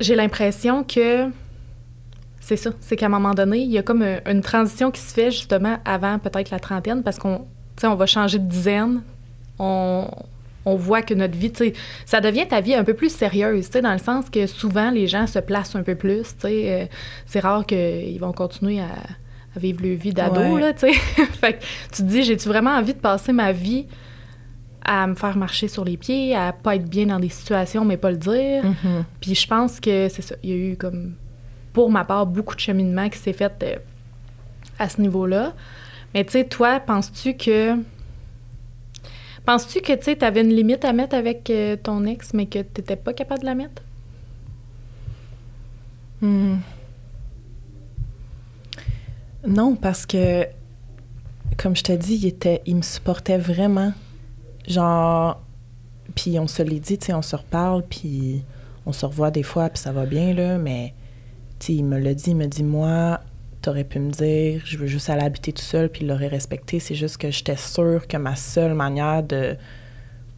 [0.00, 1.30] j'ai l'impression que
[2.40, 5.14] c'est ça, c'est qu'à un moment donné, il y a comme une transition qui se
[5.14, 7.46] fait justement avant peut-être la trentaine parce qu'on
[7.84, 9.02] on va changer de dizaine,
[9.60, 10.08] on,
[10.66, 11.72] on voit que notre vie, tu sais,
[12.04, 14.90] ça devient ta vie un peu plus sérieuse, tu sais, dans le sens que souvent
[14.90, 16.86] les gens se placent un peu plus, tu sais, euh,
[17.24, 18.90] c'est rare qu'ils vont continuer à
[19.58, 20.92] vivre le vie d'ado, là, tu sais.
[21.40, 23.86] fait que tu te dis, j'ai-tu vraiment envie de passer ma vie
[24.84, 27.96] à me faire marcher sur les pieds, à pas être bien dans des situations, mais
[27.96, 28.64] pas le dire?
[28.64, 29.02] Mm-hmm.
[29.20, 30.34] Puis je pense que c'est ça.
[30.42, 31.14] Il y a eu, comme,
[31.72, 33.76] pour ma part, beaucoup de cheminement qui s'est fait euh,
[34.78, 35.54] à ce niveau-là.
[36.14, 37.76] Mais tu sais, toi, penses-tu que.
[39.46, 42.80] Penses-tu que tu avais une limite à mettre avec euh, ton ex, mais que tu
[42.80, 43.82] n'étais pas capable de la mettre?
[46.20, 46.56] Hmm.
[49.46, 50.46] Non, parce que,
[51.56, 53.92] comme je t'ai dit, il, était, il me supportait vraiment.
[54.66, 55.40] Genre,
[56.16, 58.42] puis on se l'est dit, tu sais, on se reparle, puis
[58.84, 60.92] on se revoit des fois, puis ça va bien, là, mais,
[61.60, 63.20] tu sais, il me l'a dit, il me dit, moi,
[63.66, 66.78] t'aurais pu me dire, je veux juste aller habiter tout seul, puis il l'aurait respecté.
[66.78, 69.56] C'est juste que j'étais sûre que ma seule manière de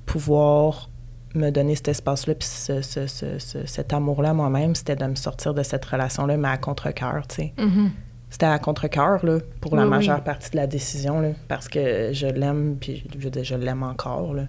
[0.06, 0.88] pouvoir
[1.34, 6.38] me donner cet espace-là, puis cet amour-là moi-même, c'était de me sortir de cette relation-là,
[6.38, 7.52] mais à contre-cœur, tu sais.
[7.58, 7.90] Mm-hmm.
[8.30, 12.26] C'était à contre-cœur, là, pour la majeure partie de la décision, là, parce que je
[12.26, 14.44] l'aime, puis je, je l'aime encore, là.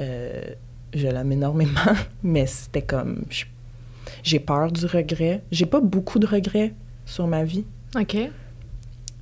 [0.00, 0.42] Euh,
[0.92, 3.24] je l'aime énormément, mais c'était comme...
[4.24, 5.42] J'ai peur du regret.
[5.52, 6.72] J'ai pas beaucoup de regrets
[7.04, 7.64] sur ma vie.
[7.96, 8.16] OK.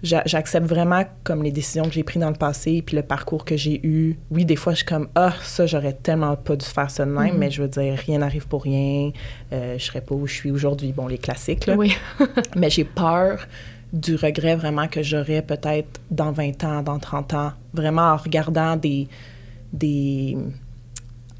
[0.02, 3.56] J'accepte vraiment comme les décisions que j'ai prises dans le passé, puis le parcours que
[3.56, 4.18] j'ai eu.
[4.30, 7.10] Oui, des fois, je suis comme, ah, ça, j'aurais tellement pas dû faire ça de
[7.10, 7.38] même, mm-hmm.
[7.38, 9.10] mais je veux dire, rien n'arrive pour rien.
[9.52, 10.92] Euh, je serais pas où je suis aujourd'hui.
[10.92, 11.74] Bon, les classiques, là.
[11.74, 11.96] Oui.
[12.56, 13.46] mais j'ai peur
[13.92, 18.76] du regret vraiment que j'aurais peut-être dans 20 ans, dans 30 ans, vraiment en regardant
[18.76, 19.08] des.
[19.72, 20.36] des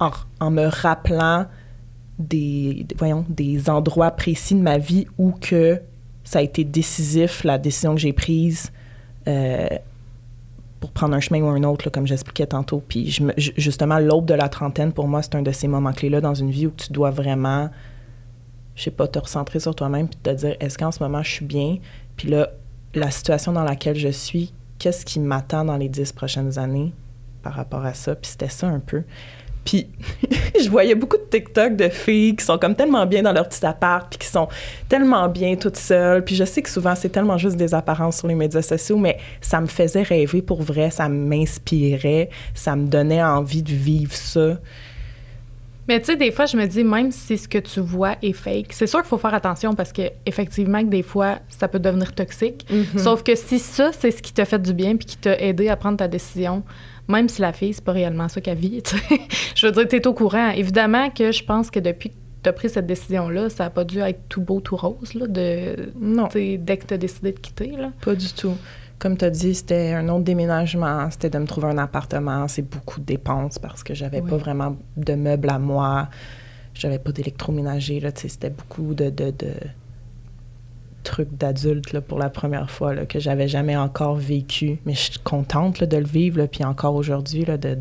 [0.01, 0.11] en,
[0.41, 1.47] en me rappelant
[2.19, 5.81] des, voyons, des endroits précis de ma vie où que
[6.27, 8.73] ça a été décisif, la décision que j'ai prise
[9.29, 9.69] euh,
[10.81, 12.83] pour prendre un chemin ou un autre, comme j'expliquais tantôt.
[12.87, 13.23] Puis je
[13.57, 16.51] justement, l'aube de la trentaine, pour moi, c'est un de ces moments clés-là dans une
[16.51, 17.71] vie où tu dois vraiment,
[18.75, 21.31] je sais pas, te recentrer sur toi-même puis te dire, est-ce qu'en ce moment, je
[21.31, 21.79] suis bien?
[22.17, 22.51] Puis là,
[22.93, 26.93] la situation dans laquelle je suis, qu'est-ce qui m'attend dans les dix prochaines années
[27.43, 28.17] par rapport à ça?
[28.17, 29.05] Puis c'était ça un peu.
[29.67, 29.89] Puis
[30.63, 33.67] je voyais beaucoup de TikTok de filles qui sont comme tellement bien dans leur petit
[33.67, 34.49] appart, puis qui sont
[34.89, 36.25] tellement bien toutes seules.
[36.25, 39.19] Puis je sais que souvent, c'est tellement juste des apparences sur les médias sociaux, mais
[39.43, 44.57] ça me faisait rêver pour vrai, ça m'inspirait, ça me donnait envie de vivre ça.
[45.89, 48.33] Mais tu sais, des fois, je me dis, même si ce que tu vois est
[48.33, 51.79] fake, c'est sûr qu'il faut faire attention parce que effectivement, que des fois, ça peut
[51.79, 52.67] devenir toxique.
[52.71, 52.99] Mm-hmm.
[52.99, 55.69] Sauf que si ça, c'est ce qui t'a fait du bien puis qui t'a aidé
[55.69, 56.65] à prendre ta décision,
[57.09, 58.83] même si la fille, c'est pas réellement ça qu'elle vit,
[59.55, 60.51] je veux dire, tu es au courant.
[60.51, 63.85] Évidemment que je pense que depuis que tu as pris cette décision-là, ça n'a pas
[63.85, 66.29] dû être tout beau, tout rose, là, de, non.
[66.33, 67.71] dès que tu as décidé de quitter.
[67.77, 67.93] Là.
[68.01, 68.55] Pas du tout.
[68.99, 72.63] Comme tu as dit, c'était un autre déménagement, c'était de me trouver un appartement, c'est
[72.63, 76.09] beaucoup de dépenses parce que j'avais pas vraiment de meubles à moi,
[76.73, 79.53] j'avais pas d'électroménager, c'était beaucoup de, de, de
[81.07, 84.79] truc d'adulte pour la première fois là, que j'avais jamais encore vécu.
[84.85, 87.77] Mais je suis contente de le vivre, puis encore aujourd'hui, de, de,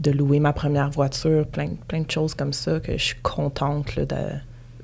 [0.00, 3.98] de, louer ma première voiture, plein, plein de choses comme ça, que je suis contente
[3.98, 4.16] de...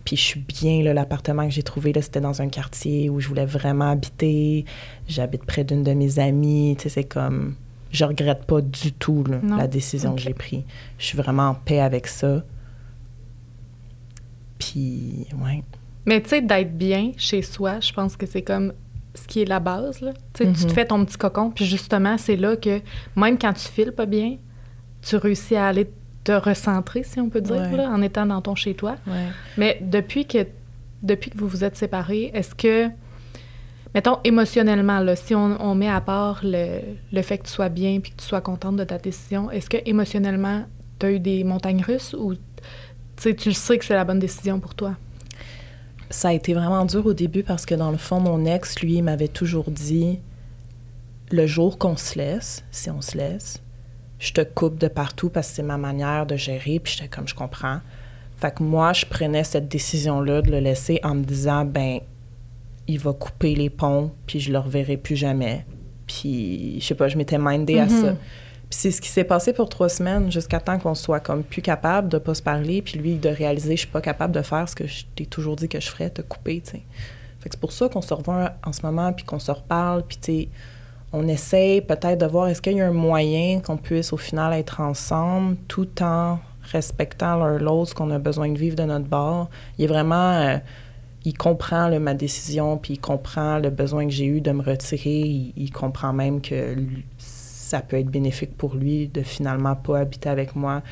[0.04, 3.44] Puis je suis bien, l'appartement que j'ai trouvé, c'était dans un quartier où je voulais
[3.44, 4.64] vraiment habiter.
[5.08, 6.74] J'habite près d'une de mes amies.
[6.78, 7.56] Tu sais, c'est comme...
[7.92, 10.62] Je regrette pas du tout la décision que j'ai prise.
[10.98, 12.44] Je suis vraiment en paix avec ça.
[14.58, 15.64] Puis, ouais.
[16.06, 18.72] Mais tu sais, d'être bien chez soi, je pense que c'est comme
[19.14, 20.00] ce qui est la base.
[20.00, 20.12] Là.
[20.34, 20.70] Tu te mhm.
[20.70, 22.80] fais ton petit cocon, puis justement, c'est là que
[23.16, 24.36] même quand tu files pas bien,
[25.02, 25.90] tu réussis à aller
[26.24, 28.96] te recentrer, si on peut dire, là, en étant dans ton chez-toi.
[29.56, 30.46] Mais depuis que,
[31.02, 32.90] depuis que vous vous êtes séparés, est-ce que,
[33.94, 38.00] mettons, émotionnellement, là, si on, met à part le, le, fait que tu sois bien
[38.00, 40.64] puis que tu sois contente de ta décision, est-ce que émotionnellement,
[40.98, 42.34] tu as eu des montagnes russes ou
[43.16, 44.96] tu le sais que c'est la bonne décision pour toi?
[46.10, 49.00] Ça a été vraiment dur au début parce que dans le fond, mon ex, lui,
[49.00, 50.18] m'avait toujours dit
[51.30, 53.62] le jour qu'on se laisse, si on se laisse,
[54.18, 56.80] je te coupe de partout parce que c'est ma manière de gérer.
[56.80, 57.78] Puis j'étais comme, je comprends.
[58.36, 62.00] Fait que moi, je prenais cette décision-là de le laisser en me disant, ben,
[62.86, 65.64] il va couper les ponts, puis je le reverrai plus jamais.
[66.06, 68.00] Puis, je sais pas, je m'étais mindée à mm-hmm.
[68.00, 68.14] ça.
[68.70, 71.60] Puis c'est ce qui s'est passé pour trois semaines, jusqu'à temps qu'on soit comme plus
[71.60, 74.68] capable de pas se parler, puis lui de réaliser je suis pas capable de faire
[74.68, 76.62] ce que je t'ai toujours dit que je ferais, te couper.
[76.64, 80.04] Fait que c'est pour ça qu'on se revoit en ce moment, puis qu'on se reparle,
[80.04, 80.48] puis
[81.12, 84.52] on essaye peut-être de voir est-ce qu'il y a un moyen qu'on puisse au final
[84.52, 89.06] être ensemble tout en respectant l'un l'autre ce qu'on a besoin de vivre de notre
[89.06, 89.50] bord.
[89.78, 90.32] Il est vraiment...
[90.32, 90.58] Euh,
[91.24, 95.52] il comprend ma décision, puis il comprend le besoin que j'ai eu de me retirer.
[95.54, 96.76] Il comprend même que
[97.70, 100.82] ça peut être bénéfique pour lui de finalement pas habiter avec moi.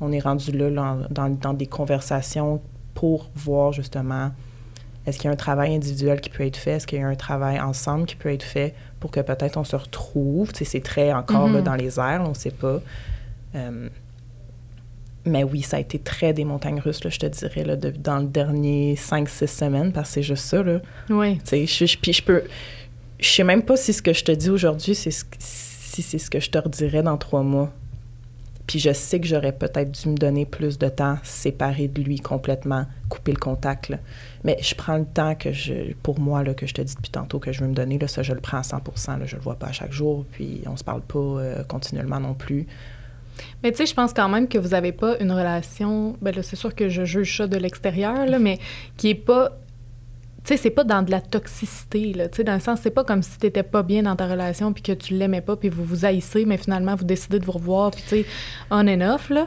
[0.00, 0.68] On est rendu là,
[1.08, 2.60] dans, dans, des conversations
[2.92, 4.32] pour voir justement
[5.06, 7.06] est-ce qu'il y a un travail individuel qui peut être fait, est-ce qu'il y a
[7.06, 10.52] un travail ensemble qui peut être fait pour que peut-être on se retrouve?
[10.52, 11.62] Tu sais, c'est très encore là, mm-hmm.
[11.62, 12.80] dans les airs, on ne sait pas.
[13.54, 13.88] Euh,
[15.24, 18.18] mais oui, ça a été très des montagnes russes, là, je te dirais, là, dans
[18.18, 20.64] le dernier 5-6 semaines, parce que c'est juste ça.
[20.64, 20.80] Là.
[21.10, 21.38] Oui.
[21.44, 22.42] Tu sais, je, puis je peux...
[23.20, 25.24] Je sais même pas si ce que je te dis aujourd'hui, c'est ce,
[25.94, 27.70] si c'est ce que je te redirais dans trois mois.
[28.66, 32.18] Puis je sais que j'aurais peut-être dû me donner plus de temps, séparer de lui
[32.18, 33.92] complètement, couper le contact.
[34.42, 37.10] Mais je prends le temps que je, pour moi, là, que je te dis depuis
[37.10, 38.78] tantôt que je veux me donner, là, ça, je le prends à 100
[39.18, 42.20] là, Je le vois pas à chaque jour, puis on se parle pas euh, continuellement
[42.20, 42.66] non plus.
[43.62, 46.42] Mais tu sais, je pense quand même que vous n'avez pas une relation, ben là,
[46.42, 48.58] c'est sûr que je juge ça de l'extérieur, là, mais
[48.96, 49.52] qui est pas
[50.48, 52.28] sais, c'est pas dans de la toxicité, là.
[52.28, 54.72] Tu sais, dans le sens, c'est pas comme si t'étais pas bien dans ta relation
[54.72, 57.52] puis que tu l'aimais pas puis vous vous haïssez, mais finalement, vous décidez de vous
[57.52, 58.26] revoir puis, tu sais,
[58.70, 59.46] on and off, là.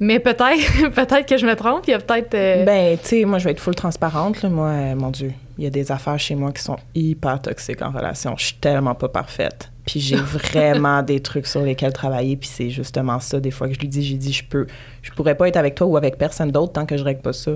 [0.00, 2.34] Mais peut-être peut-être que je me trompe, il y a peut-être...
[2.34, 4.42] euh, Ben, tu sais, moi, je vais être full transparente.
[4.42, 4.48] Là.
[4.48, 7.82] Moi, euh, mon Dieu, il y a des affaires chez moi qui sont hyper toxiques
[7.82, 8.34] en relation.
[8.36, 9.70] Je suis tellement pas parfaite.
[9.86, 12.36] Puis j'ai vraiment des trucs sur lesquels travailler.
[12.36, 14.66] Puis c'est justement ça, des fois que je lui dis, j'ai dit, je peux,
[15.02, 17.32] je pourrais pas être avec toi ou avec personne d'autre tant que je règle pas
[17.32, 17.52] ça.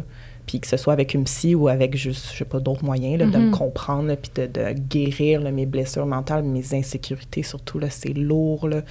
[0.47, 3.19] Puis que ce soit avec une psy ou avec juste, je sais pas, d'autres moyens
[3.19, 3.51] là, de me Mhm.
[3.51, 8.13] comprendre, là, puis de, de guérir là, mes blessures mentales, mes insécurités surtout, là, c'est
[8.13, 8.69] lourd.
[8.69, 8.83] Là.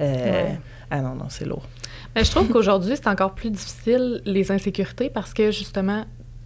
[0.00, 0.58] Euh, Ouais.
[0.90, 1.66] Ah non, non, c'est lourd.
[2.14, 6.04] Mais je trouve qu'aujourd'hui, c'est encore plus difficile, les insécurités, parce que justement,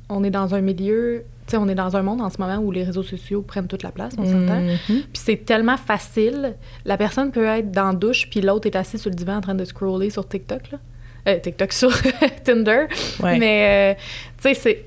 [0.09, 2.57] on est dans un milieu, tu sais, on est dans un monde en ce moment
[2.57, 4.61] où les réseaux sociaux prennent toute la place, on s'entend.
[4.61, 4.77] Mhm.
[4.87, 6.55] Puis c'est tellement facile.
[6.87, 9.41] La personne peut être dans la douche, puis l'autre est assis sur le divan en
[9.43, 10.79] train de scroller sur TikTok, là.
[11.29, 11.91] Euh, TikTok sur
[12.45, 12.87] Tinder.
[13.21, 13.39] Ouais.
[13.39, 14.01] Mais, euh,
[14.43, 14.85] tu sais, c'est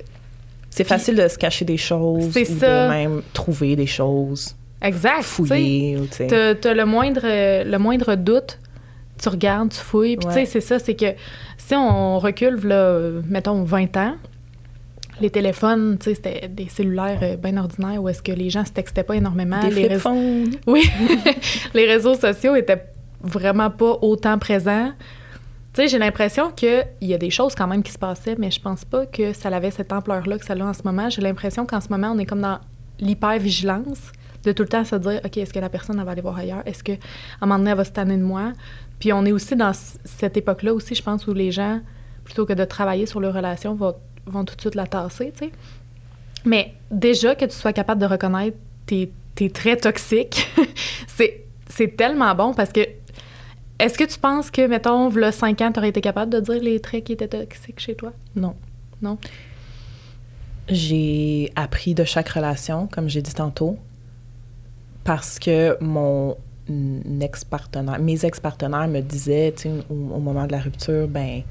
[0.69, 2.87] C'est facile de se cacher des choses C'est ça.
[2.87, 5.23] de même trouver des choses, exact.
[5.23, 5.97] fouiller.
[5.97, 8.57] ou, tu t'as le moindre, le moindre doute,
[9.21, 10.17] tu regardes, tu fouilles.
[10.17, 11.13] Puis, tu sais, c'est ça, c'est que
[11.57, 12.97] si on recule, là,
[13.29, 14.15] mettons, 20 ans,
[15.21, 18.65] les téléphones, tu sais, c'était des cellulaires euh, bien ordinaires où est-ce que les gens
[18.65, 19.61] se textaient pas énormément.
[19.61, 20.13] Des les, réseaux,
[20.67, 20.89] oui,
[21.73, 22.83] les réseaux sociaux étaient
[23.21, 24.91] vraiment pas autant présents.
[25.73, 28.51] Tu sais, j'ai l'impression qu'il y a des choses quand même qui se passaient, mais
[28.51, 31.09] je pense pas que ça avait cette ampleur-là que ça a en ce moment.
[31.09, 32.59] J'ai l'impression qu'en ce moment, on est comme dans
[32.99, 34.11] l'hyper-vigilance,
[34.43, 36.61] de tout le temps se dire, OK, est-ce que la personne va aller voir ailleurs?
[36.65, 36.93] Est-ce qu'à
[37.39, 38.51] un moment donné, elle va se tanner de moi?
[38.99, 41.79] Puis on est aussi dans cette époque-là aussi, je pense, où les gens,
[42.25, 43.93] plutôt que de travailler sur leur relation, vont,
[44.43, 45.51] tout de suite la tasser, tu sais.
[46.43, 48.57] Mais déjà que tu sois capable de reconnaître
[48.87, 50.47] tes, tes traits toxiques,
[51.67, 52.81] c'est tellement bon parce que
[53.81, 56.61] est-ce que tu penses que, mettons, v'là 5 ans, tu aurais été capable de dire
[56.61, 58.13] les traits qui étaient toxiques chez toi?
[58.35, 58.55] Non.
[59.01, 59.17] Non?
[60.69, 63.77] J'ai appris de chaque relation, comme j'ai dit tantôt,
[65.03, 66.37] parce que mon
[67.21, 69.53] ex-partenaire, mes ex-partenaires me disaient,
[69.89, 71.41] au, au moment de la rupture, ben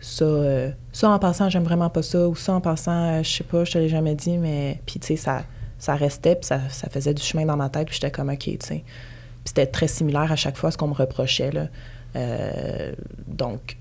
[0.00, 3.30] ça, euh, ça en passant, j'aime vraiment pas ça, ou ça en passant, euh, je
[3.30, 5.42] sais pas, je te l'ai jamais dit, mais puis tu sais, ça,
[5.78, 8.38] ça restait, puis ça, ça faisait du chemin dans ma tête, puis j'étais comme, OK,
[8.38, 8.84] tu sais.
[9.44, 11.66] C'était très similaire à chaque fois à ce qu'on me reprochait, là.
[12.16, 12.92] Euh,
[13.26, 13.76] donc,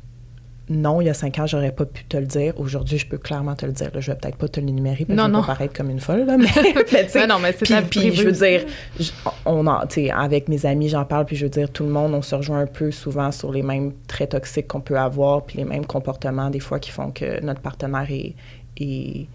[0.72, 2.54] non, il y a cinq ans, j'aurais pas pu te le dire.
[2.60, 3.90] Aujourd'hui, je peux clairement te le dire.
[3.92, 4.00] Là.
[4.02, 6.46] Je vais peut-être pas te l'énumérer que Non, pas paraître comme une folle, là, mais,
[6.94, 8.66] mais Ouais, non, mais c'est puis, puis je veux dire,
[9.00, 9.10] je-
[9.48, 9.80] on en,
[10.16, 12.60] avec mes amis, j'en parle, puis je veux dire, tout le monde, on se rejoint
[12.60, 16.52] un peu souvent sur les mêmes traits toxiques qu'on peut avoir, puis les mêmes comportements,
[16.52, 18.36] des fois, qui font que notre partenaire est,
[18.80, 19.26] est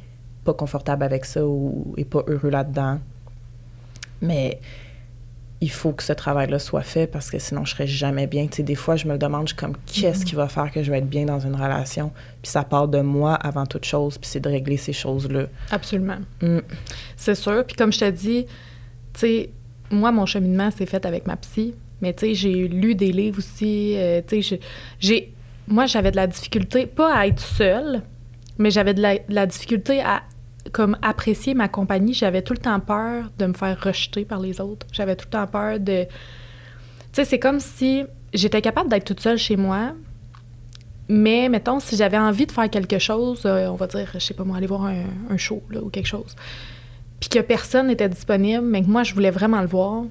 [0.45, 3.01] pas confortable avec ça ou est pas heureux là-dedans.
[4.23, 4.61] Mais
[5.65, 8.47] il faut que ce travail-là soit fait parce que sinon, je serais jamais bien.
[8.49, 10.71] Tu sais, des fois, je me le demande, je suis comme, qu'est-ce qui va faire
[10.71, 12.13] que je vais être bien dans une relation?
[12.43, 15.47] Puis ça part de moi avant toute chose, puis c'est de régler ces choses-là.
[15.71, 16.19] Absolument.
[16.43, 16.59] Mm.
[17.17, 17.65] C'est sûr.
[17.65, 18.45] Puis comme je te dis,
[19.15, 19.51] tu sais,
[19.91, 21.75] moi, mon cheminement s'est fait avec ma psy.
[22.03, 23.95] Mais tu sais, j'ai lu des livres aussi.
[23.97, 24.61] euh, tu sais,
[25.01, 25.33] j'ai-.
[25.67, 28.03] Moi, j'avais de la difficulté, pas à être seule,
[28.59, 30.25] mais j'avais de de la difficulté à
[30.73, 32.15] comme apprécier ma compagnie.
[32.15, 34.87] J'avais tout le temps peur de me faire rejeter par les autres.
[34.93, 36.05] J'avais tout le temps peur de...
[36.05, 36.11] Tu
[37.13, 39.93] sais, c'est comme si j'étais capable d'être toute seule chez moi,
[41.09, 44.35] mais mettons, si j'avais envie de faire quelque chose, euh, on va dire, je sais
[44.35, 46.35] pas moi, aller voir un, un show ou quelque chose,
[47.21, 50.05] puis que personne n'était disponible, mais que moi, je voulais vraiment le voir,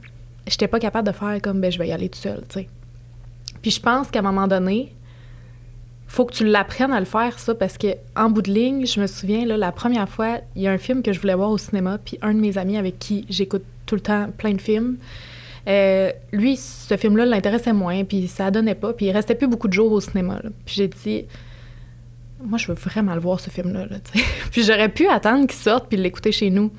[0.48, 2.70] j'étais pas capable de faire comme, ben, je vais y aller toute seule, tu sais.
[3.62, 4.94] Puis je pense qu'à un moment donné,
[6.14, 9.02] faut que tu l'apprennes à le faire, ça, parce que en bout de ligne, je
[9.02, 11.50] me souviens, là, la première fois, il y a un film que je voulais voir
[11.50, 14.62] au cinéma, puis un de mes amis avec qui j'écoute tout le temps plein de
[14.62, 14.98] films,
[15.68, 19.68] euh, lui, ce film-là l'intéressait moins, puis ça donnait pas, puis il restait plus beaucoup
[19.68, 20.40] de jours au cinéma.
[20.66, 21.26] Puis j'ai dit,
[22.44, 23.88] moi, je veux vraiment le voir, ce film-là.
[23.88, 23.98] là,
[24.52, 26.72] puis j'aurais pu attendre qu'il sorte puis l'écouter chez nous.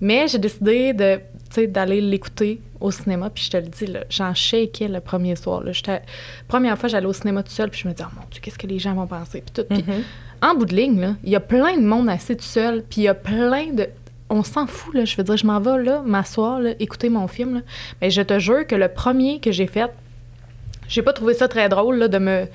[0.00, 1.18] Mais j'ai décidé de,
[1.58, 5.62] d'aller l'écouter au cinéma, puis je te le dis, j'en shakeais le premier soir.
[5.62, 5.72] Là.
[6.48, 8.58] Première fois, j'allais au cinéma tout seul, puis je me disais, oh mon Dieu, qu'est-ce
[8.58, 9.42] que les gens vont penser?
[9.42, 9.68] Puis tout.
[9.68, 10.02] Puis Mhm.
[10.42, 13.04] en bout de ligne, il y a plein de monde assis tout seul, puis il
[13.04, 13.88] y a plein de...
[14.30, 15.04] On s'en fout, là.
[15.04, 17.60] Je veux dire, je m'en vais, là, m'asseoir, écouter mon film, là.
[18.00, 19.90] Mais je te jure que le premier que j'ai fait,
[20.88, 22.46] j'ai pas trouvé ça très drôle, là, de me...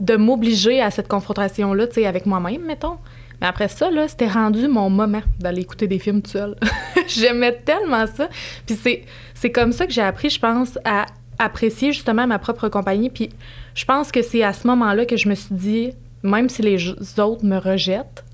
[0.00, 2.96] de m'obliger à cette confrontation-là, tu sais, avec moi-même, mettons.
[3.44, 6.56] Après ça, là, c'était rendu mon moment d'aller écouter des films tout seul.
[7.06, 8.30] J'aimais tellement ça.
[8.66, 9.04] Puis c'est,
[9.34, 11.04] c'est comme ça que j'ai appris, je pense, à
[11.38, 13.10] apprécier justement ma propre compagnie.
[13.10, 13.28] Puis
[13.74, 16.88] je pense que c'est à ce moment-là que je me suis dit, même si les
[17.20, 18.24] autres me rejettent,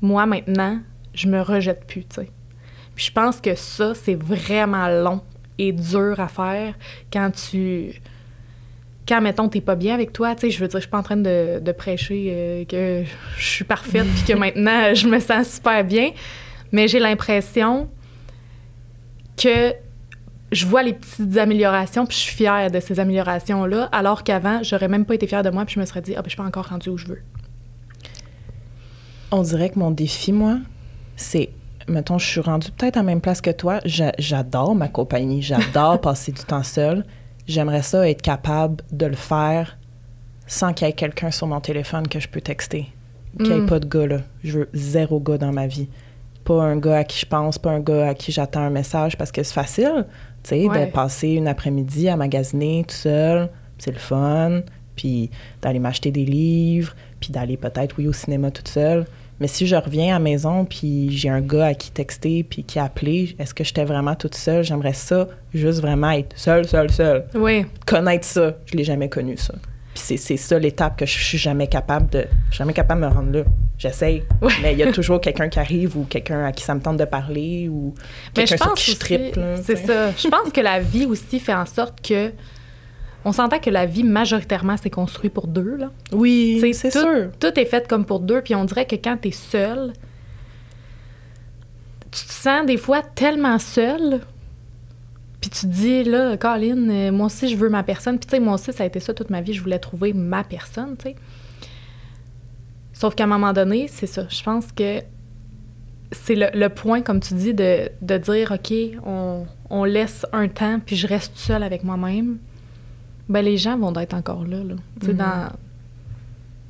[0.00, 0.78] moi maintenant,
[1.12, 2.04] je me rejette plus.
[2.04, 5.22] Puis je pense que ça, c'est vraiment long
[5.58, 6.74] et dur à faire
[7.12, 8.00] quand tu.
[9.06, 10.98] Quand, mettons, t'es pas bien avec toi, tu sais, je veux dire, je suis pas
[10.98, 13.04] en train de, de prêcher euh, que
[13.38, 16.10] je suis parfaite puis que maintenant, je me sens super bien.
[16.72, 17.88] Mais j'ai l'impression
[19.36, 19.74] que
[20.52, 24.88] je vois les petites améliorations, puis je suis fière de ces améliorations-là, alors qu'avant, j'aurais
[24.88, 26.36] même pas été fière de moi, puis je me serais dit, ah, ben, je suis
[26.36, 27.22] pas encore rendue où je veux.
[29.32, 30.58] On dirait que mon défi, moi,
[31.16, 31.50] c'est,
[31.88, 33.80] mettons, je suis rendue peut-être à la même place que toi.
[33.84, 37.04] J'adore ma compagnie, j'adore passer du temps seul.
[37.46, 39.78] J'aimerais ça être capable de le faire
[40.46, 42.88] sans qu'il y ait quelqu'un sur mon téléphone que je peux texter.
[43.38, 43.66] Qu'il n'y ait mm.
[43.66, 44.20] pas de gars, là.
[44.42, 45.88] Je veux zéro gars dans ma vie.
[46.44, 49.18] Pas un gars à qui je pense, pas un gars à qui j'attends un message
[49.18, 50.06] parce que c'est facile,
[50.42, 53.50] tu sais, de passer une après-midi à magasiner tout seul.
[53.78, 54.62] C'est le fun.
[54.94, 55.30] Puis
[55.60, 59.04] d'aller m'acheter des livres, puis d'aller peut-être, oui, au cinéma toute seule.
[59.40, 62.64] Mais si je reviens à la maison, puis j'ai un gars à qui texter, puis
[62.64, 64.64] qui appeler, est-ce que j'étais vraiment toute seule?
[64.64, 67.26] J'aimerais ça, juste vraiment être seule, seule, seule.
[67.34, 67.66] Oui.
[67.84, 68.56] Connaître ça.
[68.64, 69.54] Je l'ai jamais connu, ça.
[69.94, 73.32] Puis c'est ça l'étape que je suis jamais capable de jamais capable de me rendre
[73.32, 73.44] là.
[73.78, 74.22] J'essaye,
[74.62, 76.96] mais il y a toujours quelqu'un qui arrive ou quelqu'un à qui ça me tente
[76.96, 77.94] de parler ou
[78.32, 79.40] quelqu'un sur qui je triple.
[79.62, 80.12] C'est ça.
[80.12, 82.32] Je pense que la vie aussi fait en sorte que
[83.26, 85.90] on s'entend que la vie majoritairement c'est construit pour deux là.
[86.12, 87.30] Oui, c'est sûr.
[87.38, 89.92] Tout est fait comme pour deux, puis on dirait que quand tu es seul,
[92.10, 94.20] tu te sens des fois tellement seul
[95.40, 98.18] puis tu te dis, là, Colin, euh, moi aussi, je veux ma personne.
[98.18, 99.52] Puis, tu sais, moi aussi, ça a été ça toute ma vie.
[99.52, 101.16] Je voulais trouver ma personne, tu sais.
[102.92, 104.26] Sauf qu'à un moment donné, c'est ça.
[104.28, 105.02] Je pense que
[106.10, 108.72] c'est le, point, comme tu dis, de, dire, OK,
[109.70, 112.38] on, laisse un temps, puis je reste seule avec moi-même.
[113.28, 114.74] Ben, les gens vont être encore là, là.
[115.00, 115.16] Tu sais, mm-hmm.
[115.16, 115.52] dans,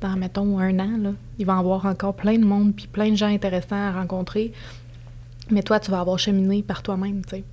[0.01, 3.11] dans, mettons, un an, là, il va y avoir encore plein de monde, puis plein
[3.11, 4.51] de gens intéressants à rencontrer.
[5.49, 7.43] Mais toi, tu vas avoir cheminé par toi-même, tu sais.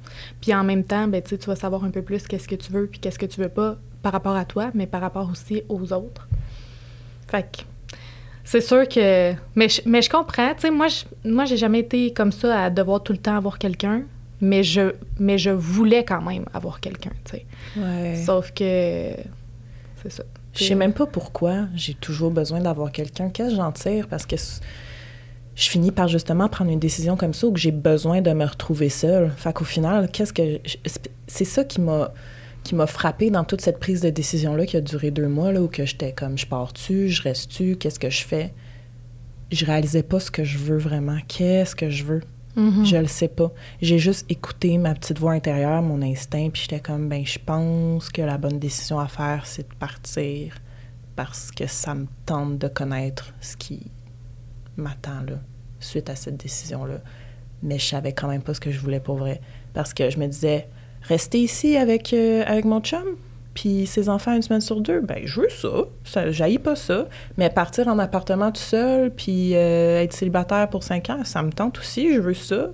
[0.40, 2.86] Puis en même temps, ben, tu vas savoir un peu plus qu'est-ce que tu veux
[2.86, 5.92] puis qu'est-ce que tu veux pas par rapport à toi, mais par rapport aussi aux
[5.92, 6.28] autres.
[7.28, 7.62] Fait que
[8.42, 9.32] c'est sûr que...
[9.54, 12.64] Mais je, mais je comprends, tu sais, moi, je, moi, j'ai jamais été comme ça
[12.64, 14.02] à devoir tout le temps avoir quelqu'un,
[14.44, 17.46] mais je, mais je voulais quand même avoir quelqu'un, tu sais.
[17.76, 18.16] Ouais.
[18.16, 19.10] Sauf que...
[20.02, 20.24] C'est ça.
[20.54, 23.28] Je sais même pas pourquoi j'ai toujours besoin d'avoir quelqu'un.
[23.30, 24.06] Qu'est-ce que j'en tire?
[24.06, 28.32] Parce que je finis par justement prendre une décision comme ça où j'ai besoin de
[28.32, 29.32] me retrouver seule.
[29.36, 30.60] Fait qu'au final, qu'est-ce que
[31.26, 32.12] c'est ça qui m'a
[32.62, 35.52] qui m'a frappé dans toute cette prise de décision là qui a duré deux mois
[35.52, 38.54] là où que j'étais comme je pars-tu, je reste-tu, qu'est-ce que je fais?
[39.52, 41.18] Je réalisais pas ce que je veux vraiment.
[41.28, 42.22] Qu'est-ce que je veux?
[42.56, 42.84] Mm-hmm.
[42.84, 43.52] Je le sais pas.
[43.80, 48.10] J'ai juste écouté ma petite voix intérieure, mon instinct, puis j'étais comme ben je pense
[48.10, 50.54] que la bonne décision à faire c'est de partir
[51.16, 53.90] parce que ça me tente de connaître ce qui
[54.76, 55.38] m'attend là,
[55.78, 57.00] suite à cette décision-là.
[57.62, 59.40] Mais je savais quand même pas ce que je voulais pour vrai.
[59.72, 60.68] Parce que je me disais,
[61.02, 63.16] rester ici avec, euh, avec mon chum,
[63.54, 65.84] puis ses enfants une semaine sur deux, ben je veux ça.
[66.04, 67.06] ça J'haïs pas ça.
[67.38, 71.52] Mais partir en appartement tout seul, puis euh, être célibataire pour cinq ans, ça me
[71.52, 72.70] tente aussi, je veux ça.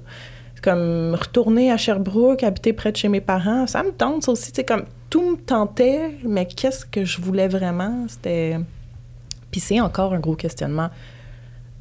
[0.62, 4.50] Comme retourner à Sherbrooke, habiter près de chez mes parents, ça me tente ça aussi.
[4.54, 8.06] C'est comme tout me tentait, mais qu'est-ce que je voulais vraiment?
[8.08, 8.58] C'était.
[9.50, 10.90] Puis c'est encore un gros questionnement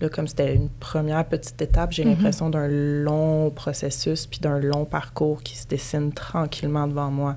[0.08, 2.12] comme c'était une première petite étape, j'ai mhm.
[2.12, 7.36] l'impression d'un long processus puis d'un long parcours qui se dessine tranquillement devant moi.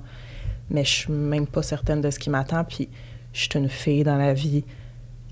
[0.69, 2.63] Mais je suis même pas certaine de ce qui m'attend.
[2.63, 2.89] Puis
[3.33, 4.63] je suis une fille dans la vie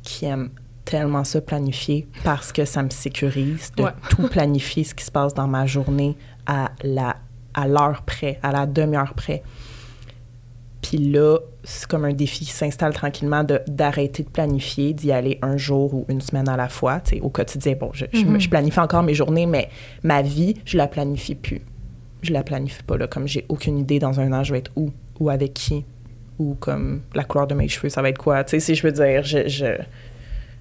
[0.04, 0.50] qui aime
[0.86, 5.34] tellement ça planifier parce que ça me sécurise de tout planifier ce qui se passe
[5.34, 7.16] dans ma journée à la
[7.54, 9.44] à l'heure près, à la demi-heure près.
[10.82, 15.58] Puis là, c'est comme un défi qui s'installe tranquillement d'arrêter de, planifier, d'y aller un
[15.58, 17.02] jour ou une semaine à la fois.
[17.22, 18.50] au quotidien, bon, je, je, mm-hmm.
[18.50, 19.70] planifie encore mes journées, mais
[20.04, 21.62] ma vie, je la planifie plus.
[22.24, 23.08] Je la planifie pas, là.
[23.08, 24.92] Comme j'ai aucune idée dans un an, je vais être où
[25.22, 25.86] ou avec qui
[26.40, 28.44] ou comme la couleur de mes cheveux, ça va être quoi?
[28.44, 29.78] Tu sais, si je veux dire, je, je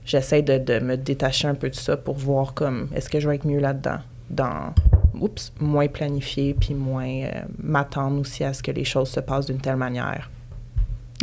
[0.05, 3.29] j'essaie de, de, me détacher un peu de ça pour voir comme est-ce que je
[3.29, 4.01] vais être mieux là-dedans?
[4.29, 4.75] Dans
[5.15, 9.47] oups, moins planifié, puis moins euh, m'attendre aussi à ce que les choses se passent
[9.47, 10.31] d'une telle manière.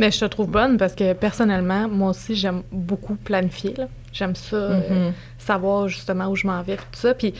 [0.00, 3.74] Mais je te trouve bonne parce que personnellement, moi aussi, j'aime beaucoup planifier.
[4.12, 5.12] J'aime ça, euh, mm-hmm.
[5.38, 7.14] savoir justement où je m'en vais, tout ça.
[7.14, 7.34] Puis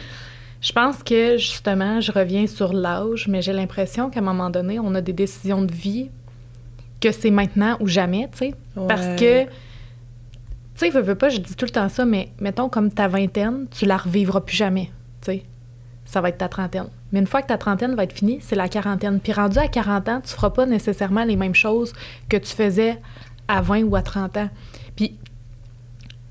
[0.60, 4.78] je pense que justement, je reviens sur l'âge, mais j'ai l'impression qu'à un moment donné,
[4.78, 6.10] on a des décisions de vie
[7.00, 8.54] que c'est maintenant ou jamais, tu sais.
[8.88, 9.50] Parce que, tu
[10.74, 13.66] sais, veux, veux pas, je dis tout le temps ça, mais mettons comme ta vingtaine,
[13.70, 14.90] tu la revivras plus jamais,
[15.20, 15.44] tu sais
[16.08, 16.88] ça va être ta trentaine.
[17.12, 19.20] Mais une fois que ta trentaine va être finie, c'est la quarantaine.
[19.20, 21.92] Puis rendu à 40 ans, tu feras pas nécessairement les mêmes choses
[22.30, 22.98] que tu faisais
[23.46, 24.48] à 20 ou à 30 ans.
[24.96, 25.18] Puis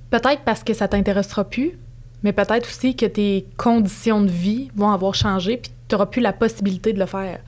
[0.09, 1.77] peut-être parce que ça t'intéressera plus,
[2.23, 6.21] mais peut-être aussi que tes conditions de vie vont avoir changé, puis tu n'auras plus
[6.21, 7.39] la possibilité de le faire.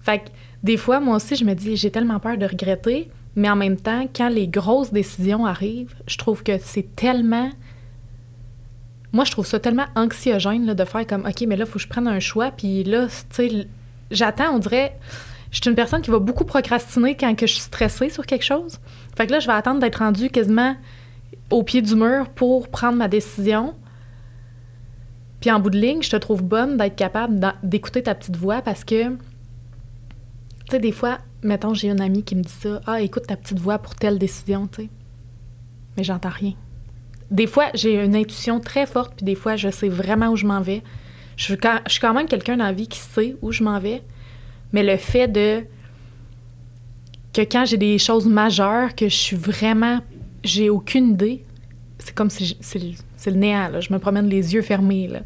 [0.00, 0.24] Fait que
[0.62, 3.76] des fois, moi aussi, je me dis, j'ai tellement peur de regretter, mais en même
[3.76, 7.50] temps, quand les grosses décisions arrivent, je trouve que c'est tellement
[9.12, 11.84] moi, je trouve ça tellement anxiogène de faire comme, OK, mais là, il faut que
[11.84, 12.50] je prenne un choix.
[12.50, 13.66] Puis là, tu sais,
[14.10, 14.98] j'attends, on dirait,
[15.50, 18.44] je suis une personne qui va beaucoup procrastiner quand que je suis stressée sur quelque
[18.44, 18.78] chose.
[19.16, 20.76] Fait que là, je vais attendre d'être rendue quasiment
[21.50, 23.74] au pied du mur pour prendre ma décision.
[25.40, 28.60] Puis en bout de ligne, je te trouve bonne d'être capable d'écouter ta petite voix
[28.62, 29.16] parce que, tu
[30.70, 32.80] sais, des fois, mettons, j'ai une amie qui me dit ça.
[32.86, 34.88] Ah, écoute ta petite voix pour telle décision, tu sais.
[35.96, 36.54] Mais j'entends rien.
[37.30, 40.46] Des fois, j'ai une intuition très forte, puis des fois, je sais vraiment où je
[40.46, 40.82] m'en vais.
[41.36, 44.02] Je suis quand même quelqu'un dans la vie qui sait où je m'en vais.
[44.72, 45.64] Mais le fait de.
[47.32, 50.00] que quand j'ai des choses majeures, que je suis vraiment.
[50.42, 51.44] j'ai aucune idée,
[51.98, 52.56] c'est comme si
[53.18, 53.80] c'est le néant, là.
[53.80, 55.20] Je me promène les yeux fermés, là.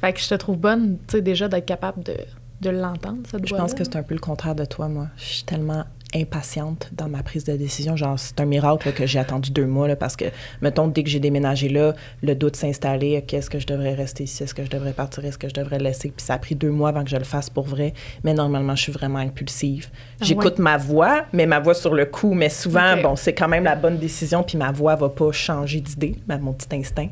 [0.00, 2.16] Fait que je te trouve bonne, tu sais, déjà d'être capable de,
[2.60, 5.08] de l'entendre, cette Je pense que c'est un peu le contraire de toi, moi.
[5.16, 5.84] Je suis tellement
[6.14, 7.96] impatiente dans ma prise de décision.
[7.96, 10.26] Genre, c'est un miracle que j'ai attendu deux mois là, parce que,
[10.60, 13.22] mettons, dès que j'ai déménagé là, le doute s'est installé.
[13.26, 14.42] Qu'est-ce que je devrais rester ici?
[14.42, 15.24] Est-ce que je devrais partir?
[15.24, 16.10] Est-ce que je devrais laisser?
[16.10, 17.94] Puis ça a pris deux mois avant que je le fasse pour vrai.
[18.24, 19.88] Mais normalement, je suis vraiment impulsive.
[19.92, 22.34] Ah J'écoute ma voix, mais ma voix sur le coup.
[22.34, 24.42] Mais souvent, bon, c'est quand même la bonne décision.
[24.42, 27.08] Puis ma voix va pas changer d'idée, mon petit instinct.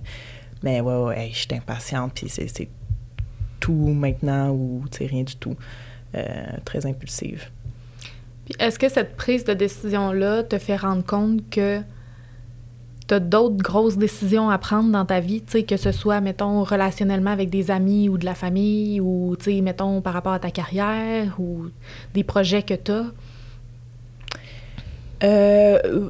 [0.62, 2.12] Mais ouais, ouais, je suis impatiente.
[2.14, 2.68] Puis c'est
[3.61, 5.57] tout maintenant ou, rien du tout.
[6.16, 6.24] Euh,
[6.64, 7.51] très impulsive.
[8.59, 11.80] Est-ce que cette prise de décision-là te fait rendre compte que
[13.07, 17.30] tu as d'autres grosses décisions à prendre dans ta vie, que ce soit, mettons, relationnellement
[17.30, 21.66] avec des amis ou de la famille, ou, mettons, par rapport à ta carrière, ou
[22.14, 23.07] des projets que tu as?
[25.24, 26.09] Euh,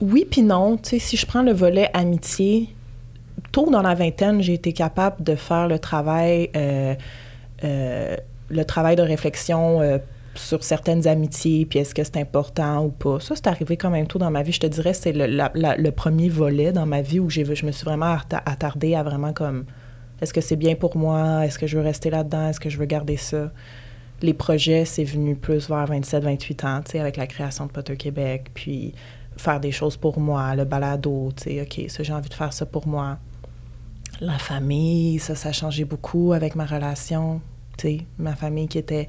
[0.00, 0.78] oui, puis non.
[0.82, 2.74] si je prends le volet amitié,
[3.52, 6.94] tôt dans la vingtaine, j'ai été capable de faire le travail, euh,
[7.64, 8.16] euh,
[8.48, 10.00] le travail de réflexion
[10.38, 13.20] sur certaines amitiés, puis est-ce que c'est important ou pas.
[13.20, 14.52] Ça, c'est arrivé quand même tôt dans ma vie.
[14.52, 17.84] Je te dirais, c'est le, premier volet dans ma vie où j'ai, je me suis
[17.84, 18.16] vraiment
[18.46, 19.64] attardée à vraiment comme,
[20.20, 21.44] est-ce que c'est bien pour moi?
[21.44, 22.48] Est-ce que je veux rester là-dedans?
[22.48, 23.52] Est-ce que je veux garder ça?
[24.20, 27.70] Les projets, c'est venu plus vers 27, 28 ans, tu sais, avec la création de
[27.70, 28.92] Potter Québec, puis
[29.36, 32.52] faire des choses pour moi, le balado, tu sais, OK, ça, j'ai envie de faire
[32.52, 33.18] ça pour moi.
[34.20, 37.40] La famille, ça, ça a changé beaucoup avec ma relation,
[37.76, 39.08] tu sais, ma famille qui était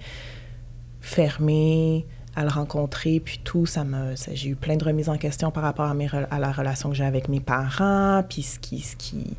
[1.10, 2.06] fermée
[2.36, 5.64] à le rencontrer, puis tout, ça me, j'ai eu plein de remises en question par
[5.64, 8.96] rapport à, mes, à la relation que j'ai avec mes parents, puis ce qui, ce
[8.96, 9.36] qui,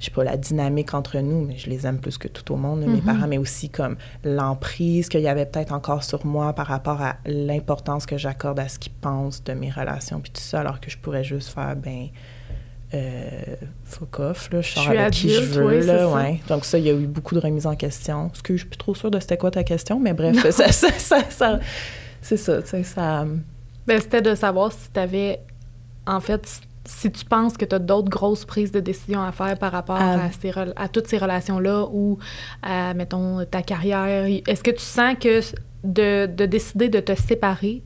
[0.00, 2.56] je sais pas, la dynamique entre nous, mais je les aime plus que tout au
[2.56, 3.04] monde, mes mm-hmm.
[3.04, 7.16] parents, mais aussi comme l'emprise qu'il y avait peut-être encore sur moi par rapport à
[7.26, 10.90] l'importance que j'accorde à ce qu'ils pensent de mes relations, puis tout ça, alors que
[10.90, 12.08] je pourrais juste faire, ben,
[12.94, 15.80] euh, fuck off, là, je sors avec qui je veux.
[15.80, 16.40] là, ouais.
[16.48, 18.28] Donc ça, il y a eu beaucoup de remises en question.
[18.28, 20.70] Parce que je suis plus trop sûre de c'était quoi ta question, mais bref, ça,
[20.72, 20.90] ça,
[21.28, 21.60] ça,
[22.20, 23.26] c'est ça, tu sais, ça...
[23.86, 25.40] Ben, c'était de savoir si tu avais,
[26.06, 29.58] en fait, si tu penses que tu as d'autres grosses prises de décision à faire
[29.58, 30.18] par rapport à,
[30.76, 32.18] à toutes ces relations-là ou
[32.62, 34.26] à, mettons, ta carrière.
[34.46, 35.40] Est-ce que tu sens que
[35.84, 37.82] de, de décider de te séparer,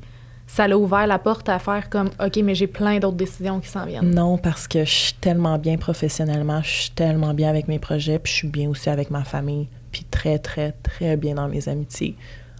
[0.46, 3.68] ça l'a ouvert la porte à faire comme OK, mais j'ai plein d'autres décisions qui
[3.68, 4.14] s'en viennent.
[4.14, 8.18] Non, parce que je suis tellement bien professionnellement, je suis tellement bien avec mes projets,
[8.18, 11.68] puis je suis bien aussi avec ma famille, puis très, très, très bien dans mes
[11.68, 12.16] amitiés.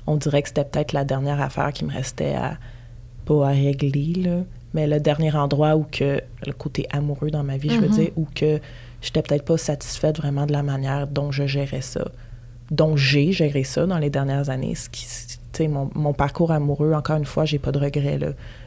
[0.07, 2.59] On dirait que c'était peut-être la dernière affaire qui me restait à,
[3.25, 4.43] pas à régler, là,
[4.75, 7.91] mais le dernier endroit où que, le côté amoureux dans ma vie, je veux mm-hmm.
[7.91, 8.61] dire, où que
[9.01, 12.09] j'étais peut-être pas satisfaite vraiment de la manière dont je gérais ça,
[12.71, 15.07] dont j'ai géré ça dans les dernières années, ce qui
[15.61, 18.19] mon, parcours amoureux, encore une fois, j'ai pas de regrets.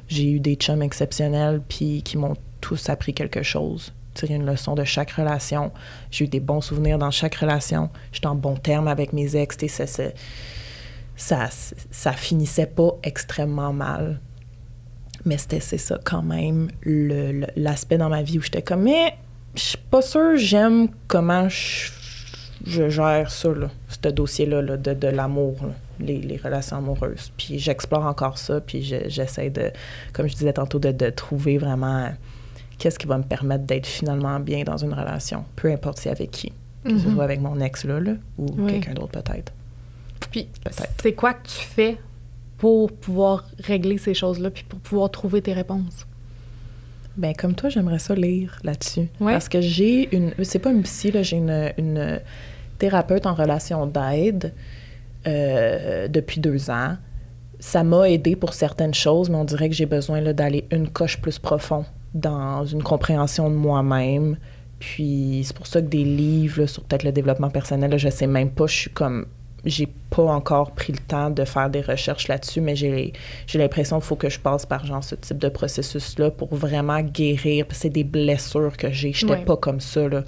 [0.07, 3.93] J'ai eu des chums exceptionnels puis qui m'ont tous appris quelque chose.
[4.13, 5.71] Tiré une leçon de chaque relation.
[6.11, 7.89] J'ai eu des bons souvenirs dans chaque relation.
[8.11, 9.57] J'étais en bon terme avec mes ex.
[9.67, 9.85] Ça,
[11.15, 11.49] ça,
[11.91, 14.19] ça finissait pas extrêmement mal.
[15.25, 16.69] Mais c'était ça quand même
[17.55, 19.15] l'aspect dans ma vie où j'étais comme mais
[19.53, 21.91] je suis pas sûre j'aime comment je,
[22.65, 25.57] gère ça là, ce dossier là, de, de l'amour
[25.99, 27.31] les, relations amoureuses.
[27.37, 29.71] Puis j'explore encore ça, puis j'essaie de,
[30.13, 32.09] comme je disais tantôt, de, trouver vraiment
[32.77, 36.31] qu'est-ce qui va me permettre d'être finalement bien dans une relation, peu importe si avec
[36.31, 36.53] qui.
[36.83, 37.13] Que ce mm-hmm.
[37.13, 37.99] soit avec mon ex là,
[38.37, 39.51] ou quelqu'un d'autre peut-être.
[40.31, 40.47] Puis
[41.01, 41.97] c'est quoi que tu fais
[42.57, 46.05] pour pouvoir régler ces choses-là, puis pour pouvoir trouver tes réponses?
[47.17, 49.09] Ben comme toi, j'aimerais ça lire là-dessus.
[49.19, 50.33] Parce que j'ai une...
[50.43, 52.21] C'est pas une psy, j'ai une, une
[52.77, 54.53] thérapeute en relation d'aide
[55.27, 56.95] euh, depuis deux ans.
[57.59, 61.19] Ça m'a aidé pour certaines choses, mais on dirait que j'ai besoin d'aller une coche
[61.19, 64.37] plus profond dans une compréhension de moi-même.
[64.79, 68.27] Puis c'est pour ça que des livres sur peut-être le développement personnel, là, je sais
[68.27, 69.25] même pas, je suis comme
[69.65, 73.11] j'ai pas encore pris le temps de faire des recherches là-dessus, mais j'ai,
[73.45, 77.01] j'ai l'impression qu'il faut que je passe par genre ce type de processus-là pour vraiment
[77.01, 77.65] guérir.
[77.71, 79.11] C'est des blessures que j'ai.
[79.11, 80.07] J'étais pas comme ça.
[80.07, 80.23] Là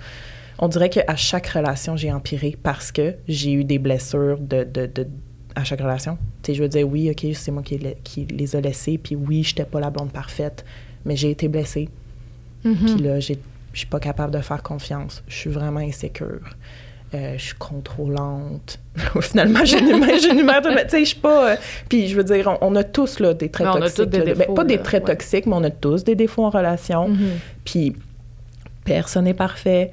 [0.62, 4.86] on dirait qu'à chaque relation, j'ai empiré parce que j'ai eu des blessures de, de,
[4.86, 5.08] de
[5.56, 6.18] à chaque relation.
[6.44, 9.16] Tu sais, je veux dire, oui, OK, c'est moi qui, qui les a laissés, puis
[9.16, 10.64] oui, j'étais pas la blonde parfaite,
[11.04, 11.90] mais j'ai été blessée.
[12.64, 12.76] Mhm.
[12.76, 13.34] Puis là, je
[13.74, 15.24] suis pas capable de faire confiance.
[15.28, 16.56] Je suis vraiment insécure.
[17.14, 18.80] Euh, je suis contrôlante.
[19.22, 20.70] Finalement, j'énumère tout.
[20.70, 21.52] Tu sais, je suis pas.
[21.52, 21.56] Euh,
[21.90, 24.10] puis je veux dire, on, a tous là, des traits toxiques.
[24.10, 27.10] Des ben, défauts, pas des traits toxiques, mais on a tous des défauts en relation.
[27.10, 27.32] Mhm.
[27.66, 27.94] Puis
[28.86, 29.92] personne n'est parfait.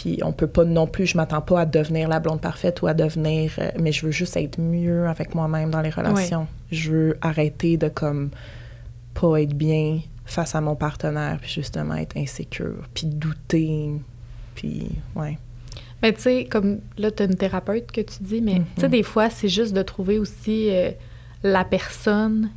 [0.00, 2.86] Puis on peut pas non plus, je m'attends pas à devenir la blonde parfaite ou
[2.86, 6.46] à devenir, euh, mais je veux juste être mieux avec moi-même dans les relations.
[6.72, 8.30] Je veux arrêter de comme
[9.12, 13.90] pas être bien face à mon partenaire, puis justement être insécure, puis douter,
[14.54, 15.36] puis ouais.
[16.02, 18.86] Mais tu sais, comme là, tu as une thérapeute que tu dis, mais tu sais,
[18.86, 18.92] Mhm.
[18.92, 20.92] des fois, c'est juste de trouver aussi euh,
[21.42, 22.48] la personne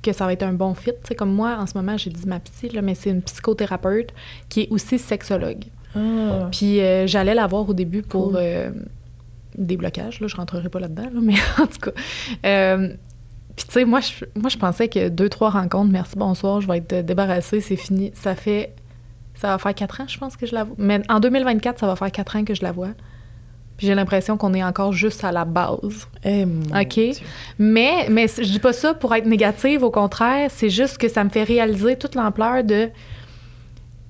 [0.00, 0.92] que ça va être un bon fit.
[0.92, 3.22] Tu sais, comme moi, en ce moment, j'ai dit ma psy, là, mais c'est une
[3.22, 4.12] psychothérapeute
[4.48, 5.64] qui est aussi sexologue.
[5.96, 6.48] Ah.
[6.50, 8.36] Puis euh, j'allais la voir au début pour Cool.
[8.38, 8.70] euh,
[9.56, 11.92] des blocages, là, je rentrerai pas là-dedans, là, mais en tout cas.
[12.44, 12.88] Euh,
[13.56, 16.66] puis tu sais, moi je, moi, je pensais que deux, trois rencontres, merci, bonsoir, je
[16.66, 18.10] vais être débarrassée, c'est fini.
[18.14, 18.74] Ça fait...
[19.36, 20.76] Ça va faire quatre ans, je pense, que je la vois.
[20.78, 22.90] Mais en 2024, ça va faire quatre ans que je la vois.
[23.76, 26.06] Puis j'ai l'impression qu'on est encore juste à la base.
[26.22, 26.94] Eh, mon OK?
[26.94, 27.12] Dieu.
[27.58, 31.24] Mais, mais je dis pas ça pour être négative, au contraire, c'est juste que ça
[31.24, 32.90] me fait réaliser toute l'ampleur de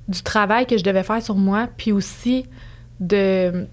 [0.09, 2.47] du travail que je devais faire sur moi, puis aussi
[3.01, 3.67] de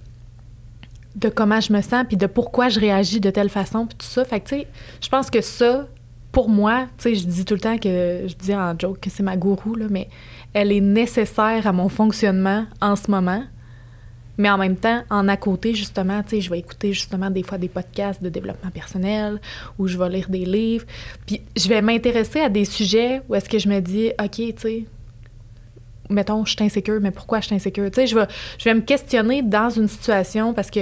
[1.16, 4.06] de comment je me sens, puis de pourquoi je réagis de telle façon, puis tout
[4.06, 4.24] ça.
[4.24, 4.68] Fait que, tu sais,
[5.02, 5.88] je pense que ça,
[6.32, 9.10] pour moi, tu sais, je dis tout le temps que, je dis en joke que
[9.10, 10.08] c'est ma gourou, là, mais
[10.54, 13.44] elle est nécessaire à mon fonctionnement en ce moment.
[14.38, 17.44] Mais en même temps, en à côté, justement, tu sais, je vais écouter justement des
[17.44, 19.40] fois des podcasts de développement personnel
[19.78, 20.86] ou je vais lire des livres.
[21.28, 24.54] Puis je vais m'intéresser à des sujets où est-ce que je me dis, OK, tu
[24.58, 24.86] sais,
[26.12, 27.89] mettons, je suis insécure, mais pourquoi je suis insécure?
[27.91, 28.26] Tu sais, je vais,
[28.57, 30.82] je vais me questionner dans une situation parce que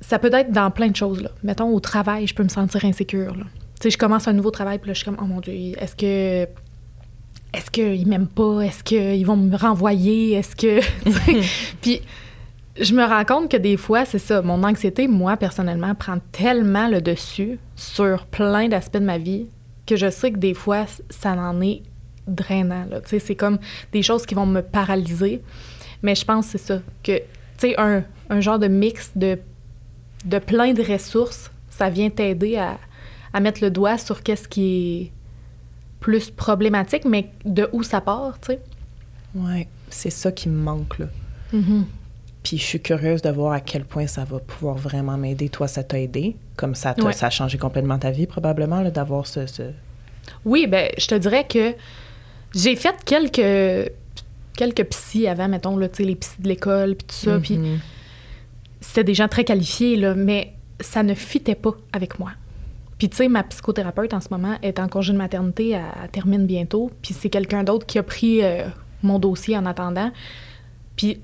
[0.00, 1.30] ça peut être dans plein de choses, là.
[1.42, 3.44] Mettons, au travail, je peux me sentir insécure, là.
[3.80, 5.52] Tu sais, je commence un nouveau travail, puis là, je suis comme, oh mon Dieu,
[5.78, 6.48] est-ce que
[7.52, 8.60] est-ce qu'ils m'aiment pas?
[8.60, 10.32] Est-ce qu'ils vont me renvoyer?
[10.32, 10.80] Est-ce que.
[11.82, 12.00] Puis
[12.80, 16.88] je me rends compte que des fois, c'est ça, mon anxiété, moi, personnellement, prend tellement
[16.88, 19.46] le dessus sur plein d'aspects de ma vie
[19.86, 21.82] que je sais que des fois, ça en est
[22.26, 22.86] drainant.
[23.04, 23.58] C'est comme
[23.92, 25.42] des choses qui vont me paralyser.
[26.02, 27.22] Mais je pense que c'est ça, que, tu
[27.58, 29.38] sais, un, un genre de mix de,
[30.24, 32.78] de plein de ressources, ça vient t'aider à,
[33.32, 35.12] à mettre le doigt sur qu'est-ce qui est
[36.00, 38.60] plus problématique, mais de où ça part, tu sais.
[39.36, 41.06] Ouais, c'est ça qui me manque, là.
[41.54, 41.84] Mm-hmm.
[42.42, 45.48] Puis je suis curieuse de voir à quel point ça va pouvoir vraiment m'aider.
[45.48, 46.34] Toi, ça t'a aidé?
[46.56, 47.12] Comme ça, Ouais.
[47.12, 49.46] ça a changé complètement ta vie, probablement, d'avoir ce...
[49.46, 49.70] ce-
[50.44, 51.74] Oui, ben, je te dirais que
[52.54, 53.90] j'ai fait quelques
[54.56, 57.78] quelques psys avant, mettons, là, les psys de l'école, puis tout ça, puis Mhm.
[58.80, 62.32] c'était des gens très qualifiés, là, mais ça ne fitait pas avec moi.
[62.98, 66.10] Puis, tu sais, ma psychothérapeute en ce moment est en congé de maternité, elle, elle
[66.10, 68.64] termine bientôt, puis c'est quelqu'un d'autre qui a pris euh,
[69.02, 70.12] mon dossier en attendant.
[70.96, 71.18] Puis,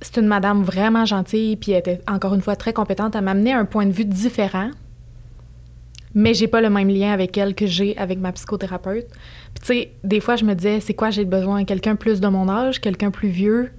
[0.00, 3.14] c'est une madame vraiment gentille, puis elle était encore une fois très compétente.
[3.14, 4.70] Elle m'amenait un point de vue différent,
[6.14, 9.06] mais j'ai pas le même lien avec elle que j'ai avec ma psychothérapeute.
[9.62, 11.64] Tu sais, des fois, je me disais, c'est quoi j'ai besoin?
[11.64, 13.70] Quelqu'un plus de mon âge, quelqu'un plus vieux,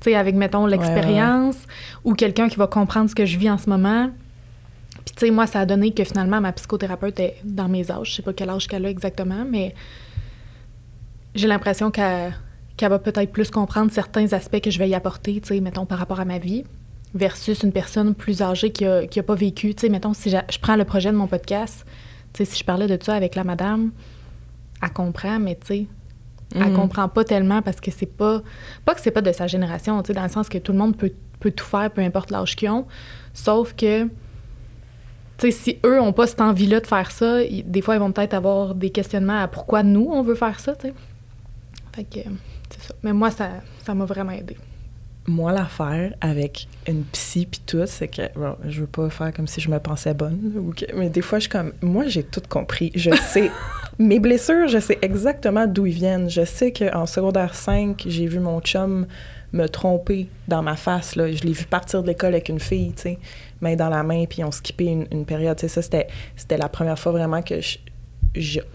[0.00, 1.56] tu sais, avec, mettons, l'expérience,
[2.04, 4.10] ou quelqu'un qui va comprendre ce que je vis en ce moment.
[5.04, 8.10] Puis, tu sais, moi, ça a donné que finalement, ma psychothérapeute est dans mes âges.
[8.10, 9.74] Je sais pas quel âge qu'elle a exactement, mais
[11.34, 12.34] j'ai l'impression qu'elle
[12.78, 15.98] va peut-être plus comprendre certains aspects que je vais y apporter, tu sais, mettons, par
[15.98, 16.64] rapport à ma vie,
[17.14, 19.74] versus une personne plus âgée qui a, qui a pas vécu.
[19.74, 21.86] Tu sais, mettons, si je prends le projet de mon podcast,
[22.34, 23.90] tu sais, si je parlais de ça avec la madame,
[24.82, 25.86] elle comprend, mais tu sais,
[26.54, 26.74] elle Mhm.
[26.74, 28.42] comprend pas tellement parce que c'est pas...
[28.84, 30.78] Pas que c'est pas de sa génération, tu sais, dans le sens que tout le
[30.78, 32.86] monde peut, peut tout faire, peu importe l'âge qu'ils ont,
[33.34, 34.04] sauf que...
[34.04, 34.10] Tu
[35.38, 38.12] sais, si eux ont pas cette envie-là de faire ça, ils- des fois, ils vont
[38.12, 40.94] peut-être avoir des questionnements à pourquoi nous, on veut faire ça, tu sais.
[41.94, 42.28] Fait que,
[42.68, 42.94] c'est ça.
[43.02, 43.48] Mais moi, ça
[43.82, 44.56] ça m'a vraiment aidé.
[45.30, 49.46] Moi, l'affaire avec une psy puis tout, c'est que bon, je veux pas faire comme
[49.46, 52.24] si je me pensais bonne, ou que- mais des fois, je suis comme, moi, j'ai
[52.24, 52.90] tout compris.
[52.96, 53.50] Je sais
[53.98, 56.28] mes blessures, je sais exactement d'où ils viennent.
[56.28, 59.06] Je sais qu'en secondaire 5, j'ai vu mon chum
[59.52, 61.14] me tromper dans ma face.
[61.16, 61.30] Là.
[61.30, 63.18] Je l'ai vu partir de l'école avec une fille, tu sais,
[63.60, 65.56] main dans la main, puis on skippait une, une période.
[65.56, 66.06] Tu sais, ça, c'était,
[66.36, 67.78] c'était la première fois vraiment que je- je-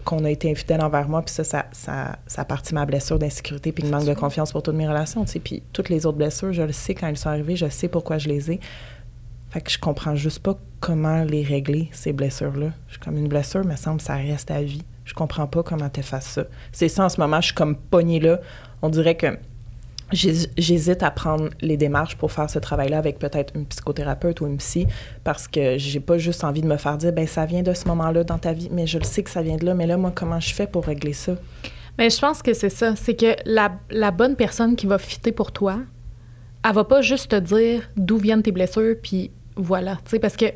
[0.04, 3.18] qu'on a été infidèle envers moi, puis ça, ça, ça, ça a parti ma blessure
[3.18, 5.40] d'insécurité, puis de manque de confiance pour toutes mes relations, tu sais.
[5.40, 8.18] Puis toutes les autres blessures, je le sais quand elles sont arrivées, je sais pourquoi
[8.18, 8.60] je les ai.
[9.50, 12.72] Fait que je comprends juste pas comment les régler, ces blessures-là.
[12.88, 14.84] Je suis comme une blessure, me semble, ça reste à vie.
[15.04, 16.44] Je comprends pas comment t'effaces ça.
[16.72, 18.40] C'est ça, en ce moment, je suis comme pognée là.
[18.82, 19.38] On dirait que
[20.12, 24.58] j'hésite à prendre les démarches pour faire ce travail-là avec peut-être une psychothérapeute ou une
[24.58, 24.86] psy
[25.24, 27.88] parce que j'ai pas juste envie de me faire dire ben ça vient de ce
[27.88, 29.96] moment-là dans ta vie mais je le sais que ça vient de là mais là
[29.96, 31.32] moi comment je fais pour régler ça?
[31.98, 32.94] Mais je pense que c'est ça.
[32.94, 35.78] C'est que la, la, bonne personne qui va fitter pour toi
[36.64, 40.36] elle va pas juste te dire d'où viennent tes blessures puis voilà tu sais parce
[40.36, 40.46] que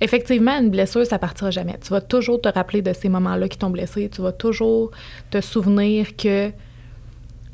[0.00, 1.78] effectivement une blessure ça partira jamais.
[1.80, 4.08] Tu vas toujours te rappeler de ces moments-là qui t'ont blessé.
[4.08, 4.90] Tu vas toujours
[5.30, 6.54] te souvenir que tu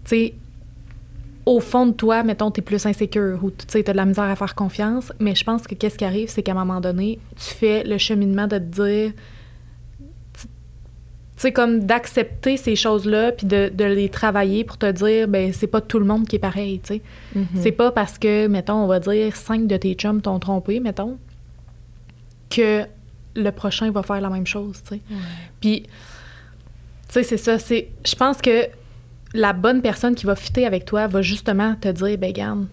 [0.06, 0.34] sais
[1.46, 4.06] au fond de toi, mettons, tu es plus insécure ou tu sais, as de la
[4.06, 6.80] misère à faire confiance, mais je pense que qu'est-ce qui arrive, c'est qu'à un moment
[6.80, 9.12] donné, tu fais le cheminement de te dire,
[10.32, 10.46] tu
[11.36, 15.80] sais, comme d'accepter ces choses-là puis de, les travailler pour te dire, ben c'est pas
[15.80, 17.02] tout le monde qui est pareil, tu sais.
[17.36, 17.46] Mm-hmm.
[17.56, 21.18] C'est pas parce que, mettons, on va dire, cinq de tes chums t'ont trompé, mettons,
[22.48, 22.84] que
[23.36, 25.00] le prochain va faire la même chose, tu sais.
[25.60, 25.88] Puis, tu
[27.08, 27.88] sais, c'est ça, c'est...
[28.06, 28.68] Je pense que
[29.34, 32.66] la bonne personne qui va fitter avec toi va justement te dire, ben garde,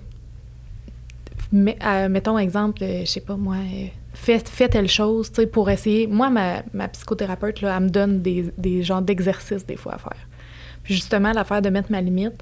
[1.53, 5.69] euh, mettons exemple, euh, je sais pas moi, euh, fais, telle chose, tu sais, pour
[5.69, 6.07] essayer.
[6.07, 9.97] Moi, ma, ma psychothérapeute, là, elle me donne des, des genres d'exercices des fois à
[9.97, 10.27] faire.
[10.83, 12.37] Puis justement, l'affaire de mettre ma limite,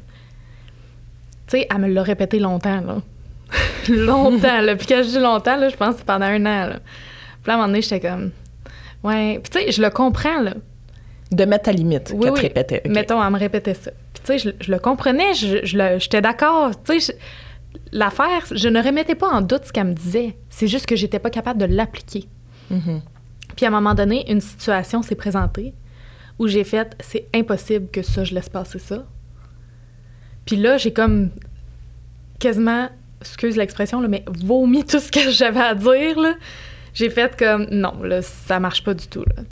[1.48, 3.02] tu sais, elle me l'a répété longtemps, là.
[3.90, 4.76] longtemps, là.
[4.76, 6.80] Puis quand je dis longtemps, là, je pense que c'est pendant un an, là.
[7.42, 8.32] Puis là, à un moment donné, j'étais comme,
[9.04, 9.40] ouais.
[9.42, 10.54] Puis tu sais, je le comprends, là.
[11.32, 12.82] De mettre ta limite, oui, qu'elle te répétait.
[12.88, 13.92] Mettons, elle me répétait ça.
[14.24, 15.60] Puis, tu sais, je, le comprenais, je,
[16.00, 16.72] j'étais d'accord.
[16.84, 17.18] Tu sais,
[17.92, 20.38] l'affaire, je ne remettais pas en doute ce qu'elle me disait.
[20.50, 22.26] C'est juste que j'étais pas capable de l'appliquer.
[22.72, 23.02] Mm-hmm.
[23.56, 25.74] Puis, à un moment donné, une situation s'est présentée
[26.40, 29.06] où j'ai fait c'est impossible que ça, je laisse passer ça.
[30.46, 31.30] Puis là, j'ai comme
[32.40, 32.90] quasiment,
[33.22, 36.18] excuse l'expression, mais vomi tout ce que j'avais à dire.
[36.94, 39.24] J'ai fait comme non, là, ça marche pas du tout.
[39.36, 39.44] Là.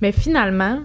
[0.00, 0.80] Mais finalement,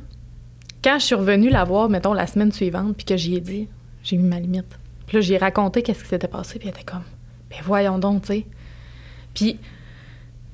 [0.83, 3.67] quand je suis revenue la voir, mettons, la semaine suivante, puis que j'y ai dit,
[4.03, 4.77] j'ai mis ma limite.
[5.07, 7.03] Puis là, j'ai raconté qu'est-ce qui s'était passé, puis elle était comme,
[7.49, 8.45] ben voyons donc, tu sais.
[9.33, 9.59] Puis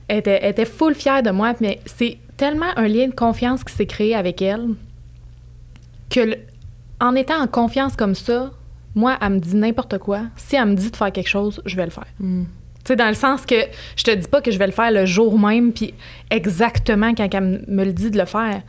[0.08, 3.64] elle était, elle était full fière de moi, mais c'est tellement un lien de confiance
[3.64, 4.70] qui s'est créé avec elle
[6.10, 6.38] que,
[7.00, 8.52] en étant en confiance comme ça,
[8.96, 10.24] moi, elle me dit n'importe quoi.
[10.36, 12.08] Si elle me dit de faire quelque chose, je vais le faire.
[12.20, 12.46] Mm
[12.96, 13.56] dans le sens que
[13.96, 15.94] je te dis pas que je vais le faire le jour même, puis
[16.30, 18.62] exactement quand elle me le dit de le faire,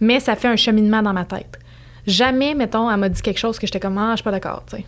[0.00, 1.58] mais ça fait un cheminement dans ma tête.
[2.06, 4.64] Jamais, mettons, elle m'a dit quelque chose que j'étais comme, ah, je suis pas d'accord,
[4.68, 4.84] tu sais.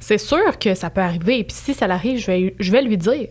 [0.00, 2.96] C'est sûr que ça peut arriver, puis si ça l'arrive, je vais, je vais lui
[2.96, 3.28] dire.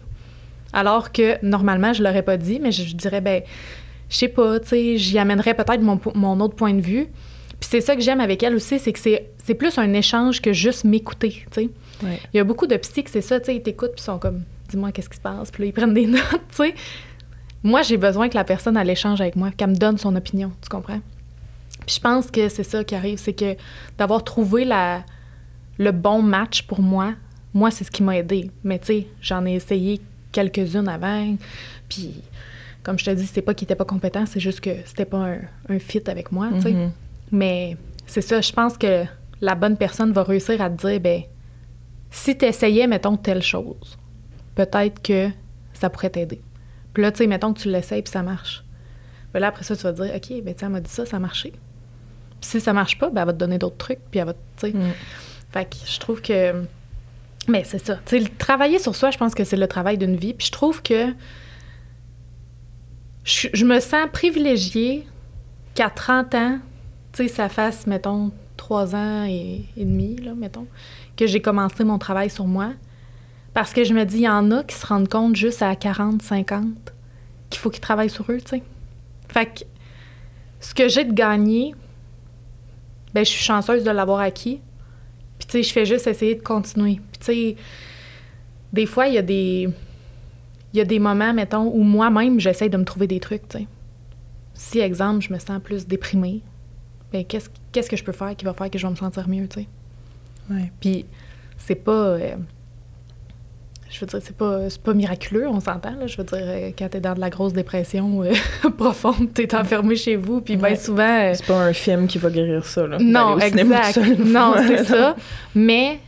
[0.72, 3.42] Alors que normalement, je l'aurais pas dit, mais je, dirais, ben,
[4.10, 7.08] je sais pas, tu sais, j'y amènerais peut-être mon, mon, autre point de vue.
[7.60, 10.54] Puis c'est ça que j'aime avec elle aussi, c'est que c'est plus un échange que
[10.54, 11.70] juste m'écouter, tu sais.
[12.34, 14.44] Il y a beaucoup de psy c'est ça, tu sais, ils t'écoutent puis sont comme,
[14.70, 16.76] dis-moi qu'est-ce qui se passe, puis là, ils prennent des notes, tu sais.
[17.64, 20.52] Moi, j'ai besoin que la personne, elle échange avec moi, qu'elle me donne son opinion,
[20.62, 21.02] tu comprends?
[21.86, 23.56] Puis je pense que c'est ça qui arrive, c'est que
[23.98, 25.04] d'avoir trouvé la,
[25.78, 27.14] le bon match pour moi,
[27.54, 28.52] moi, c'est ce qui m'a aidé.
[28.64, 30.02] Mais tu sais, j'en ai essayé
[30.32, 31.36] quelques-unes avant,
[31.90, 32.22] puis
[32.84, 35.36] comme je te dis, c'est pas qu'il était pas compétent, c'est juste que c'était pas
[35.70, 36.72] un, fit avec moi, tu sais.
[36.72, 36.90] Mm-hmm.
[37.32, 39.04] Mais c'est ça, je pense que
[39.42, 41.24] la bonne personne va réussir à te dire, ben
[42.12, 43.98] si tu essayais, mettons, telle chose,
[44.56, 45.30] peut-être que
[45.74, 46.42] ça pourrait t'aider.
[46.94, 48.64] Puis là, tu sais, mettons que tu l'essayes puis ça marche.
[49.32, 51.18] Puis là, après ça, tu vas te dire, OK, ben, elle m'a dit ça, ça
[51.18, 51.52] a marché.
[52.42, 54.34] Puis si ça marche pas, ben, elle va te donner d'autres trucs, puis elle va,
[54.34, 54.72] tu sais.
[54.72, 54.92] Mm.
[55.52, 56.64] Fait que je trouve que.
[57.48, 58.00] Mais c'est ça.
[58.06, 60.34] Tu sais, travailler sur soi, je pense que c'est le travail d'une vie.
[60.34, 61.14] Puis je trouve que.
[63.24, 65.06] Je, me sens privilégiée
[65.76, 66.60] qu'à 30 ans,
[67.12, 70.66] tu sais, ça fasse, mettons, trois ans et, et demi, là, mettons,
[71.16, 72.72] que j'ai commencé mon travail sur moi.
[73.54, 75.76] Parce que je me dis, il y en a qui se rendent compte juste à
[75.76, 76.66] 40, 50
[77.50, 78.64] qu'il faut qu'ils travaillent sur eux, tu sais.
[79.28, 79.64] Fait que
[80.60, 81.74] ce que j'ai de gagné,
[83.14, 84.62] ben je suis chanceuse de l'avoir acquis.
[85.40, 87.02] Puis tu sais, je fais juste essayer de continuer.
[87.12, 87.56] Puis tu sais,
[88.72, 89.70] des fois, il y a des...
[90.72, 93.58] Il y a des moments, mettons, où moi-même, j'essaie de me trouver des trucs, tu
[93.58, 93.68] sais.
[94.54, 96.44] Si, exemple, je me sens plus déprimée,
[97.12, 99.28] ben qu'est-ce, qu'est-ce que je peux faire qui va faire que je vais me sentir
[99.28, 99.68] mieux, tu sais?
[100.80, 101.06] Puis
[101.58, 101.92] c'est pas.
[101.92, 102.36] Euh,
[103.90, 105.96] je veux dire, c'est pas, pas miraculeux, on s'entend.
[106.06, 108.34] Je veux dire, euh, quand t'es dans de la grosse dépression euh,
[108.78, 111.34] profonde, t'es enfermé chez vous, puis bien souvent...
[111.34, 112.98] c'est pas un film qui va guérir ça, là.
[113.00, 114.00] Non, exact.
[114.20, 115.16] Non, c'est ça.
[115.56, 116.00] Mais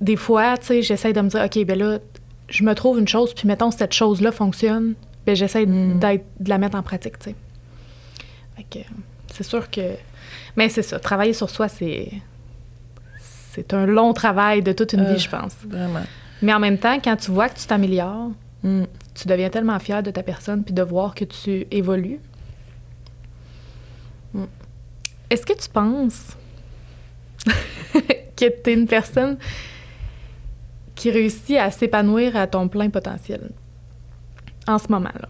[0.00, 1.98] des fois, tu sais, j'essaie de me dire, OK, ben là,
[2.48, 4.94] je me trouve une chose, puis mettons, cette chose-là fonctionne,
[5.24, 5.98] ben j'essaie mm.
[5.98, 7.34] de la mettre en pratique, tu sais.
[8.56, 8.84] Fait que
[9.32, 9.94] c'est sûr que...
[10.56, 12.10] Mais c'est ça, travailler sur soi, c'est
[13.56, 15.54] c'est un long travail de toute une vie, euh, je pense.
[15.66, 16.02] Vraiment.
[16.46, 18.30] Mais en même temps, quand tu vois que tu t'améliores,
[18.62, 18.84] mm.
[19.16, 22.20] tu deviens tellement fier de ta personne puis de voir que tu évolues.
[24.32, 24.44] Mm.
[25.28, 26.36] Est-ce que tu penses
[28.36, 29.38] que tu es une personne
[30.94, 33.50] qui réussit à s'épanouir à ton plein potentiel
[34.68, 35.28] en ce moment-là?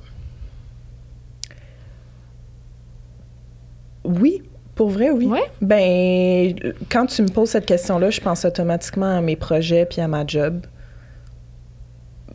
[4.04, 4.42] Oui,
[4.74, 5.24] pour vrai, oui.
[5.24, 5.50] Ouais?
[5.62, 6.54] Ben,
[6.90, 10.26] quand tu me poses cette question-là, je pense automatiquement à mes projets puis à ma
[10.26, 10.60] job.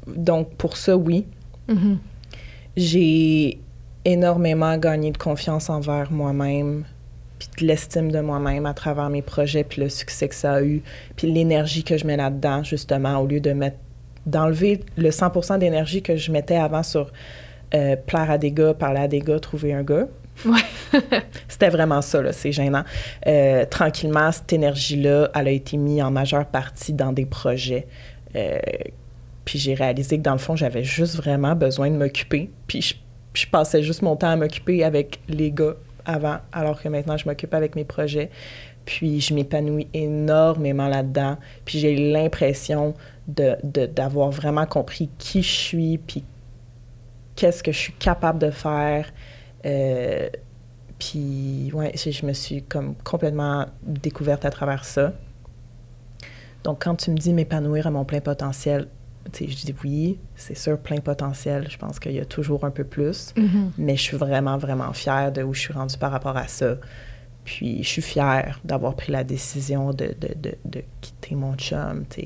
[0.07, 1.25] Donc, pour ça, oui.
[1.67, 1.97] Mhm.
[2.77, 3.59] J'ai
[4.05, 6.85] énormément gagné de confiance envers moi-même,
[7.39, 10.63] puis de l'estime de moi-même à travers mes projets, puis le succès que ça a
[10.63, 10.81] eu,
[11.15, 13.77] puis l'énergie que je mets là-dedans, justement, au lieu de mettre
[14.25, 17.11] d'enlever le 100% d'énergie que je mettais avant sur
[17.73, 20.07] euh, plaire à des gars, parler à des gars, trouver un gars.
[20.45, 20.99] Ouais.
[21.47, 22.83] C'était vraiment ça, là, c'est gênant.
[23.27, 27.87] Euh, tranquillement, cette énergie-là, elle a été mise en majeure partie dans des projets.
[28.35, 28.59] Euh,
[29.51, 32.49] puis j'ai réalisé que dans le fond, j'avais juste vraiment besoin de m'occuper.
[32.67, 32.95] Puis
[33.33, 35.73] je, passais juste mon temps à m'occuper avec les gars
[36.05, 38.29] avant, alors que maintenant, je m'occupe avec mes projets.
[38.85, 41.35] Puis je m'épanouis énormément là-dedans.
[41.65, 42.93] Puis j'ai l'impression
[43.27, 46.23] de, de- d'avoir vraiment compris qui je suis, puis
[47.35, 49.11] qu'est-ce que je suis capable de faire.
[49.65, 50.29] Euh,
[50.97, 55.11] puis, ouais, je, me suis comme complètement découverte à travers ça.
[56.63, 58.87] Donc, quand tu me dis m'épanouir à mon plein potentiel,
[59.33, 61.67] je dis oui, c'est sûr, plein potentiel.
[61.69, 63.33] Je pense qu'il y a toujours un peu plus.
[63.37, 63.71] Mhm.
[63.77, 66.75] Mais je suis vraiment, vraiment fière de où je suis rendue par rapport à ça.
[67.43, 72.05] Puis, je suis fière d'avoir pris la décision de, de, de, de quitter mon chum.
[72.15, 72.21] Je,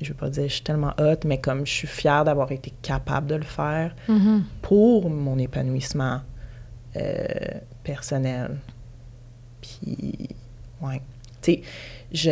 [0.00, 2.72] je veux pas dire je suis tellement hot, mais comme je suis fière d'avoir été
[2.82, 4.44] capable de le faire Mhm.
[4.62, 6.20] pour mon épanouissement
[6.96, 7.24] euh,
[7.82, 8.58] personnel.
[9.60, 10.28] Puis,
[10.82, 11.00] ouais.
[11.42, 11.62] Tu sais,
[12.12, 12.30] je,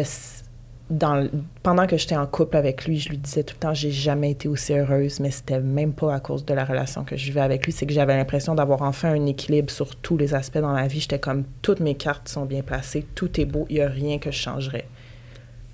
[1.62, 4.32] pendant que j'étais en couple avec lui, je lui disais tout le temps, j'ai jamais
[4.32, 7.40] été aussi heureuse, mais c'était même pas à cause de la relation que je vivais
[7.40, 10.72] avec lui, c'est que j'avais l'impression d'avoir enfin un équilibre sur tous les aspects dans
[10.72, 11.00] ma vie.
[11.00, 14.18] J'étais comme, toutes mes cartes sont bien placées, tout est beau, il y a rien
[14.18, 14.86] que je changerais.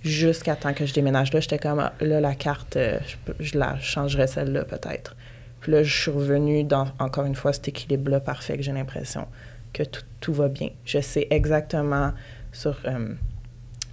[0.05, 2.99] Jusqu'à temps que je déménage là, j'étais comme, Ah, là, la carte, euh,
[3.41, 5.17] je, la changerais celle-là peut-être.
[5.61, 9.27] Puis là, je suis revenue dans, encore une fois, cet équilibre-là parfait que j'ai l'impression
[9.73, 10.71] que tout, tout va bien.
[10.85, 12.13] Je sais exactement
[12.53, 13.15] sur, euh,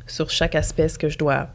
[0.07, 1.49] sur chaque aspect ce que je dois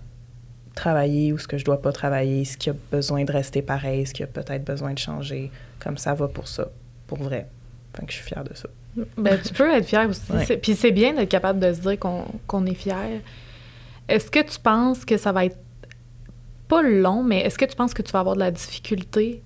[0.75, 4.07] travailler ou ce que je dois pas travailler, ce qui a besoin de rester pareil,
[4.07, 5.51] ce qui a peut-être besoin de changer.
[5.79, 6.69] Comme ça va pour ça,
[7.07, 7.49] pour vrai.
[7.95, 8.69] Fait que je suis fière de ça.
[9.17, 10.33] Ben, tu peux être fier aussi.
[10.33, 10.57] Ouais.
[10.57, 13.21] Puis c'est bien d'être capable de se dire qu'on est fier.
[14.09, 15.59] Est-ce que tu penses que ça va être
[16.69, 19.43] pas long, mais est-ce que tu penses que tu vas avoir de la difficulté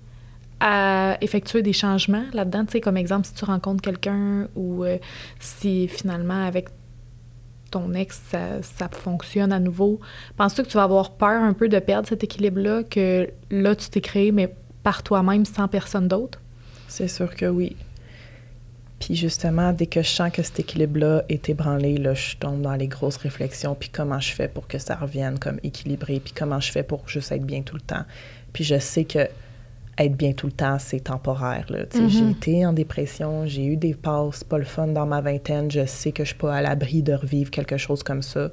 [0.60, 2.64] à effectuer des changements là-dedans?
[2.64, 4.98] Tu sais, comme exemple, si tu rencontres quelqu'un ou euh,
[5.40, 6.68] si finalement avec
[7.74, 10.00] ton ex, ça, ça fonctionne à nouveau,
[10.36, 13.88] penses-tu que tu vas avoir peur un peu de perdre cet équilibre-là que là, tu
[13.88, 14.54] t'es créé, mais
[14.84, 16.40] par toi-même, sans personne d'autre?
[16.86, 17.76] C'est sûr que oui.
[19.00, 22.76] Puis justement, dès que je sens que cet équilibre-là est ébranlé, là, je tombe dans
[22.76, 26.60] les grosses réflexions, puis comment je fais pour que ça revienne comme équilibré, puis comment
[26.60, 28.04] je fais pour juste être bien tout le temps.
[28.52, 29.28] Puis je sais que
[29.98, 31.66] être bien tout le temps, c'est temporaire.
[31.68, 31.84] Là.
[31.94, 32.08] Mhm.
[32.08, 35.86] J'ai été en dépression, j'ai eu des passes pas le fun dans ma vingtaine, je
[35.86, 38.50] sais que je suis pas à l'abri de revivre quelque chose comme ça.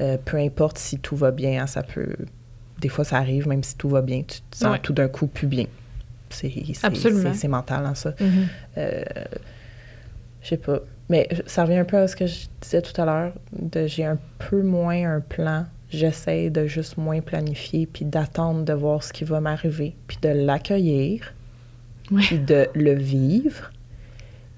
[0.00, 2.14] Euh, peu importe si tout va bien, hein, ça peut...
[2.80, 4.78] Des fois, ça arrive, même si tout va bien, tu te sens Ouais.
[4.80, 5.66] tout d'un coup plus bien.
[7.34, 8.12] C'est mental, hein, ça.
[8.76, 9.04] Euh,
[10.42, 10.80] je sais pas.
[11.08, 13.32] Mais ça revient un peu à ce que je disais tout à l'heure.
[13.52, 15.66] de J'ai un peu moins un plan.
[15.94, 20.28] J'essaie de juste moins planifier, puis d'attendre de voir ce qui va m'arriver, puis de
[20.28, 21.32] l'accueillir,
[22.10, 22.22] Ouais.
[22.22, 23.70] puis de le vivre.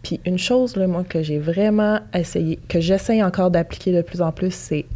[0.02, 4.22] Puis une chose, là, moi, que j'ai vraiment essayé, que j'essaie encore d'appliquer de plus
[4.22, 4.86] en plus, c'est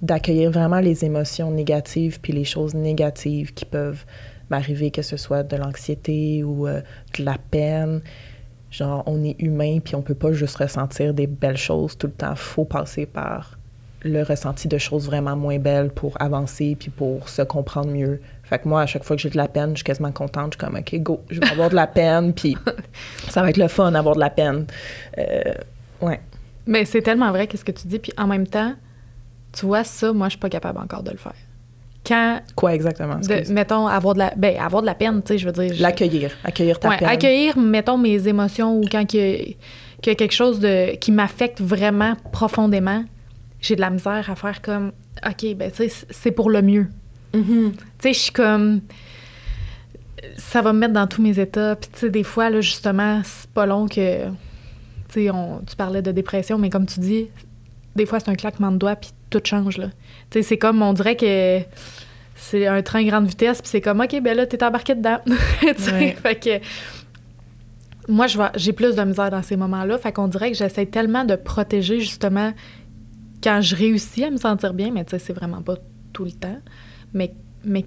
[0.00, 4.04] d'accueillir vraiment les émotions négatives, puis les choses négatives qui peuvent
[4.48, 6.80] m'arriver, que ce soit de l'anxiété ou euh,
[7.18, 8.00] de la peine.
[8.70, 12.12] Genre, on est humain, puis on peut pas juste ressentir des belles choses tout le
[12.12, 12.36] temps.
[12.36, 13.58] faut passer par
[14.02, 18.20] le ressenti de choses vraiment moins belles pour avancer, puis pour se comprendre mieux.
[18.44, 20.54] Fait que moi, à chaque fois que j'ai de la peine, je suis quasiment contente.
[20.54, 22.56] Je suis comme, OK, go, je vais avoir de la peine, puis
[23.28, 24.66] ça va être le fun d'avoir de la peine.
[25.18, 25.54] Euh,
[26.00, 26.20] ouais.
[26.66, 27.98] Mais c'est tellement vrai qu'est-ce que tu dis?
[27.98, 28.74] Puis en même temps,
[29.52, 31.34] tu vois ça, moi, je suis pas capable encore de le faire.
[32.06, 33.16] Quand, Quoi exactement?
[33.16, 35.74] de, mettons, avoir de la, ben, avoir de la peine, tu sais, je veux dire.
[35.74, 36.30] je- L'accueillir.
[36.44, 37.08] Accueillir ta Ouais, peine.
[37.08, 39.36] accueillir, mettons, mes émotions ou quand il y a,
[40.00, 43.04] qu'il y a quelque chose de, qui m'affecte vraiment profondément,
[43.60, 44.92] j'ai de la misère à faire comme,
[45.26, 46.88] OK, ben, tu sais, c'est pour le mieux.
[47.34, 47.72] Mhm.
[47.72, 48.80] Tu sais, je suis comme.
[50.36, 51.76] Ça va me mettre dans tous mes états.
[51.76, 54.26] Puis, tu sais, des fois, là, justement, c'est pas long que.
[54.26, 54.30] Tu
[55.08, 57.28] sais, on- tu parlais de dépression, mais comme tu dis,
[57.96, 59.88] des fois, c'est un claquement de doigts, puis tout change, là.
[60.30, 61.60] Tu sais, c'est comme, on dirait que
[62.36, 65.18] c'est un train grande vitesse, puis c'est comme, OK, ben là, t'es embarqué dedans.
[65.60, 66.16] tu sais, Ouais.
[66.22, 66.64] fait que.
[68.08, 69.96] Moi, j'ai plus de misère dans ces moments-là.
[69.98, 72.52] Fait qu'on dirait que j'essaie tellement de protéger, justement,
[73.42, 75.76] quand je réussis à me sentir bien, mais tu sais, c'est vraiment pas
[76.12, 76.58] tout le temps,
[77.12, 77.32] mais,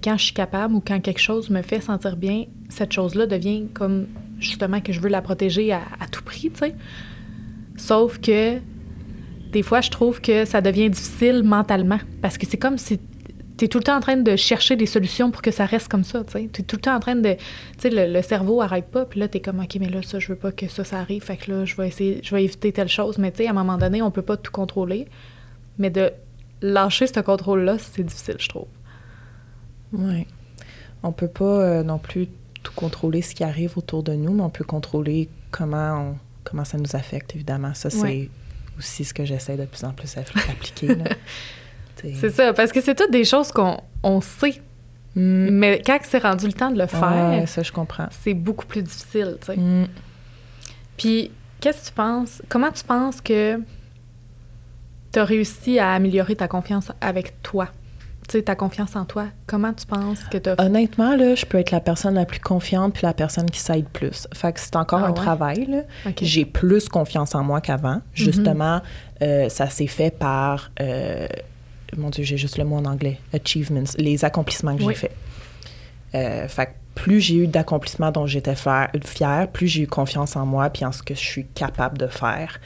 [0.02, 3.66] quand je suis capable ou quand quelque chose me fait sentir bien, cette chose-là devient
[3.74, 4.06] comme
[4.38, 6.74] justement que je veux la protéger à, tout prix, tu sais.
[7.76, 8.60] Sauf que
[9.50, 13.00] des fois, je trouve que ça devient difficile mentalement parce que c'est comme si
[13.56, 15.88] tu es tout le temps en train de chercher des solutions pour que ça reste
[15.88, 16.50] comme ça, tu sais.
[16.52, 17.34] Tu es tout le temps en train de...
[17.34, 17.38] Tu
[17.78, 20.18] sais, le, le cerveau arrête pas, puis là, tu es comme, OK, mais là, ça,
[20.18, 22.44] je veux pas que ça, ça arrive, fait que là, je vais essayer, je vais
[22.44, 23.18] éviter telle chose.
[23.18, 25.06] Mais tu sais, à un moment donné, on peut pas tout contrôler.
[25.78, 26.12] Mais de
[26.62, 28.66] lâcher ce contrôle-là, c'est difficile, je trouve.
[29.92, 30.26] Oui.
[31.02, 32.28] On peut pas euh, non plus
[32.62, 36.64] tout contrôler ce qui arrive autour de nous, mais on peut contrôler comment, on- comment
[36.64, 37.74] ça nous affecte, évidemment.
[37.74, 38.30] Ça, c'est Ouais.
[38.78, 40.16] aussi ce que j'essaie de plus en plus
[40.50, 40.96] appliquer.
[42.14, 44.60] C'est ça, parce que c'est toutes des choses qu'on on sait,
[45.16, 45.48] Mm.
[45.50, 48.08] mais quand c'est rendu le temps de le faire, Ouais, ça, je comprends.
[48.10, 49.56] c'est beaucoup plus difficile, tu sais.
[49.56, 49.86] Mm.
[50.96, 52.42] Puis, qu'est-ce que tu penses?
[52.48, 53.60] Comment tu penses que
[55.14, 57.68] tu as réussi à améliorer ta confiance avec toi?
[58.28, 59.26] Tu sais, ta confiance en toi.
[59.46, 62.40] Comment tu penses que tu as Honnêtement, là, je peux être la personne la plus
[62.40, 64.26] confiante puis la personne qui s'aide plus.
[64.32, 65.14] Fait que c'est encore Ah un ouais?
[65.14, 66.12] travail, là.
[66.22, 68.00] J'ai plus confiance en moi qu'avant.
[68.14, 68.80] Justement,
[69.22, 71.26] euh, ça s'est fait par, euh,
[71.98, 74.94] mon Dieu, j'ai juste le mot en anglais, achievements, les accomplissements que Oui.
[74.94, 75.16] j'ai faits.
[76.14, 80.36] Euh, fait que plus j'ai eu d'accomplissements dont j'étais fière, fière, plus j'ai eu confiance
[80.36, 82.58] en moi puis en ce que je suis capable de faire.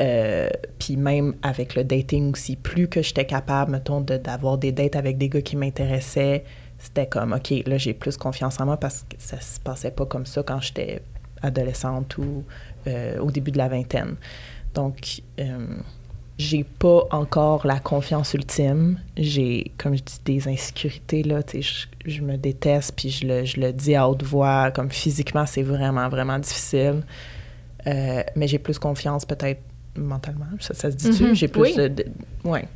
[0.00, 4.96] Euh, puis même avec le dating aussi, plus que j'étais capable, mettons, d'avoir des dates
[4.96, 6.44] avec des gars qui m'intéressaient,
[6.78, 10.06] c'était comme, OK, là, j'ai plus confiance en moi parce que ça se passait pas
[10.06, 11.02] comme ça quand j'étais
[11.42, 12.44] adolescente ou
[12.86, 14.16] euh, au début de la vingtaine.
[14.74, 15.66] Donc, euh,
[16.38, 18.98] j'ai pas encore la confiance ultime.
[19.16, 23.26] J'ai, comme je dis, des insécurités, là, tu sais, je, je me déteste, puis je
[23.26, 27.02] le, je le dis à haute voix, comme physiquement, c'est vraiment, vraiment difficile.
[27.84, 29.60] Mais j'ai plus confiance, peut-être,
[29.96, 31.24] mentalement, ça, ça se dit-tu?
[31.24, 31.76] Mhm, J'ai plus oui.
[31.76, 32.06] de, de-
[32.44, 32.66] Ouais.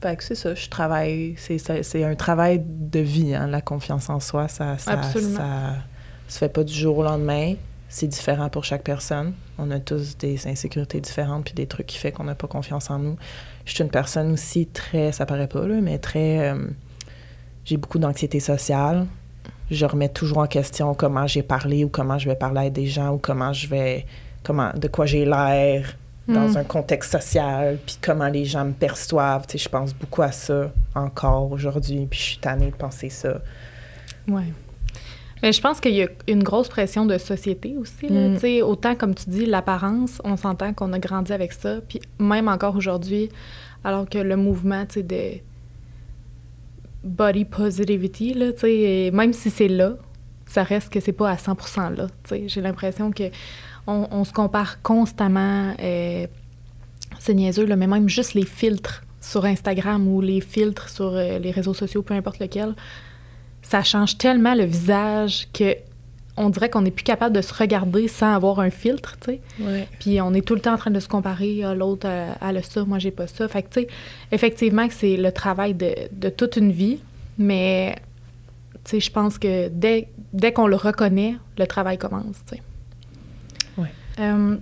[0.00, 4.20] Fait que c'est ça, je travaille, c'est, un travail de vie, hein, la confiance en
[4.20, 5.36] soi, ça, ça, Absolument.
[5.38, 5.74] ça
[6.28, 7.54] se fait pas du jour au lendemain.
[7.88, 9.32] C'est différent pour chaque personne.
[9.56, 12.90] On a tous des insécurités différentes puis des trucs qui font qu'on n'a pas confiance
[12.90, 13.16] en nous.
[13.64, 16.50] Je suis une personne aussi très, ça paraît pas, là, mais très...
[16.50, 16.66] euh,
[17.64, 19.06] j'ai beaucoup d'anxiété sociale.
[19.70, 22.86] Je remets toujours en question comment j'ai parlé ou comment je vais parler à des
[22.86, 24.04] gens ou comment je vais...
[24.42, 25.96] comment de quoi j'ai l'air
[26.26, 26.56] dans Mm.
[26.56, 29.46] un contexte social, puis comment les gens me perçoivent.
[29.46, 33.10] Tu sais, je pense beaucoup à ça encore aujourd'hui, puis je suis tannée de penser
[33.10, 33.40] ça.
[34.26, 34.44] Ouais.
[35.42, 38.08] Mais je pense qu'il y a une grosse pression de société aussi.
[38.08, 38.38] Là, Mm.
[38.38, 41.80] Sais, Autant, comme tu dis, l'apparence, on s'entend qu'on a grandi avec ça.
[41.86, 43.28] Puis même encore aujourd'hui,
[43.84, 45.40] alors que le mouvement tu sais, de
[47.02, 49.92] body positivity, là, tu sais, et même si c'est là,
[50.46, 52.06] ça reste que c'est pas à 100% là.
[52.24, 52.44] tu sais.
[52.48, 53.24] J'ai l'impression que
[53.86, 55.74] on, on se compare constamment.
[55.80, 56.26] euh,
[57.18, 61.38] c'est niaiseux, là, mais même juste les filtres sur Instagram ou les filtres sur euh,
[61.38, 62.74] les réseaux sociaux, peu importe lequel,
[63.62, 65.76] ça change tellement le visage que
[66.36, 69.40] on dirait qu'on n'est plus capable de se regarder sans avoir un filtre, tu sais.
[69.60, 69.88] Ouais.
[70.00, 72.56] Puis on est tout le temps en train de se comparer, ah, l'autre euh, elle
[72.56, 73.46] a ça, moi j'ai pas ça.
[73.46, 73.88] Fait que tu sais,
[74.32, 76.98] effectivement que c'est le travail de, de toute une vie,
[77.38, 77.94] mais
[78.82, 82.62] tu sais, je pense que dès, dès qu'on le reconnaît, le travail commence, tu sais.
[84.20, 84.56] Euh,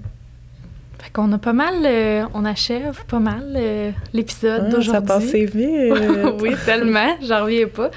[0.98, 5.06] fait qu'on a pas mal, euh, on achève pas mal euh, l'épisode Ah, ça d'aujourd'hui.
[5.08, 5.94] passait vite.
[6.40, 7.90] oui, tellement, j'en reviens pas.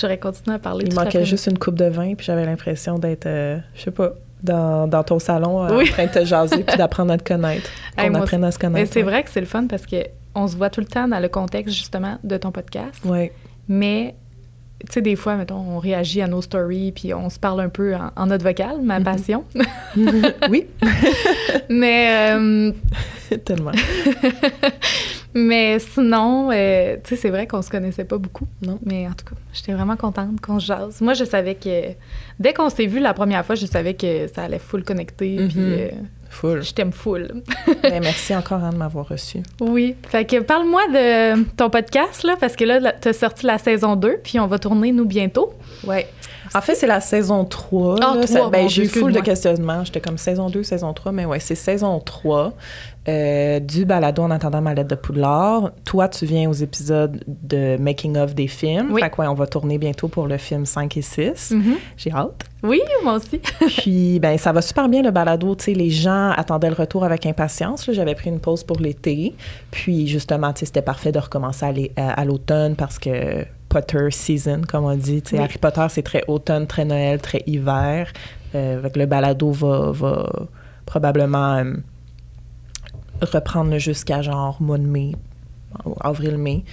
[0.00, 3.26] J'aurais continué à parler Il manquait juste une coupe de vin, puis j'avais l'impression d'être,
[3.26, 5.88] euh, je sais pas, dans, dans ton salon, Oui.
[5.88, 7.68] en train de te jaser, puis d'apprendre à te connaître.
[7.98, 8.92] Hey, Qu'on moi apprenne à se Mais connaître.
[8.92, 9.96] c'est vrai que c'est le fun parce que
[10.34, 13.04] on se voit tout le temps dans le contexte justement de ton podcast.
[13.04, 13.32] Ouais.
[13.68, 14.14] Mais
[14.86, 17.68] tu sais, des fois, mettons, on réagit à nos stories puis on se parle un
[17.68, 19.04] peu en, en note vocale, ma Mhm.
[19.04, 19.44] passion.
[20.50, 20.66] oui,
[21.68, 22.72] mais euh,
[23.44, 23.72] tellement.
[25.34, 28.46] Mais sinon, euh, tu sais, c'est vrai qu'on se connaissait pas beaucoup.
[28.62, 28.78] Non.
[28.84, 31.00] Mais en tout cas, j'étais vraiment contente qu'on se jase.
[31.00, 31.92] Moi, je savais que
[32.38, 35.36] dès qu'on s'est vu la première fois, je savais que ça allait full connecter.
[35.48, 35.72] Puis Mhm.
[35.78, 35.88] euh,
[36.30, 36.62] Full.
[36.62, 37.42] je t'aime full.
[37.82, 39.38] Ben, merci encore, de m'avoir reçu.
[39.60, 39.94] Oui.
[40.08, 43.96] Fait que parle-moi de ton podcast, là, parce que là, tu as sorti la saison
[43.96, 45.52] 2, puis on va tourner, nous, bientôt.
[45.86, 46.06] Ouais.
[46.54, 47.96] En fait, c'est la saison 3.
[48.00, 48.22] Ah, là.
[48.22, 49.84] 3, Ça- ben, j'ai eu full de questionnements.
[49.84, 52.52] J'étais comme saison 2, saison 3, mais ouais, c'est saison 3
[53.08, 55.72] euh, du balado en attendant ma lettre de Poudlard.
[55.84, 58.92] Toi, tu viens aux épisodes de Making of des films.
[58.92, 59.00] Oui.
[59.02, 61.50] Fait que, ouais, on va tourner bientôt pour le film 5 et 6.
[61.52, 61.76] Mhm.
[61.96, 62.44] J'ai hâte.
[62.62, 63.40] Oui, moi aussi.
[63.78, 65.54] Puis, ben, ça va super bien le balado.
[65.56, 67.88] Tu sais, les gens attendaient le retour avec impatience.
[67.90, 69.34] J'avais pris une pause pour l'été.
[69.72, 74.62] Puis, justement, tu sais, c'était parfait de recommencer à, à l'automne parce que Potter season,
[74.68, 75.22] comme on dit.
[75.32, 75.38] Oui.
[75.38, 78.12] Harry Potter, c'est très automne, très Noël, très hiver.
[78.54, 80.30] Euh, que le balado va, va
[80.84, 81.74] probablement euh,
[83.22, 85.12] reprendre jusqu'à genre mois de mai,
[86.00, 86.64] avril-mai.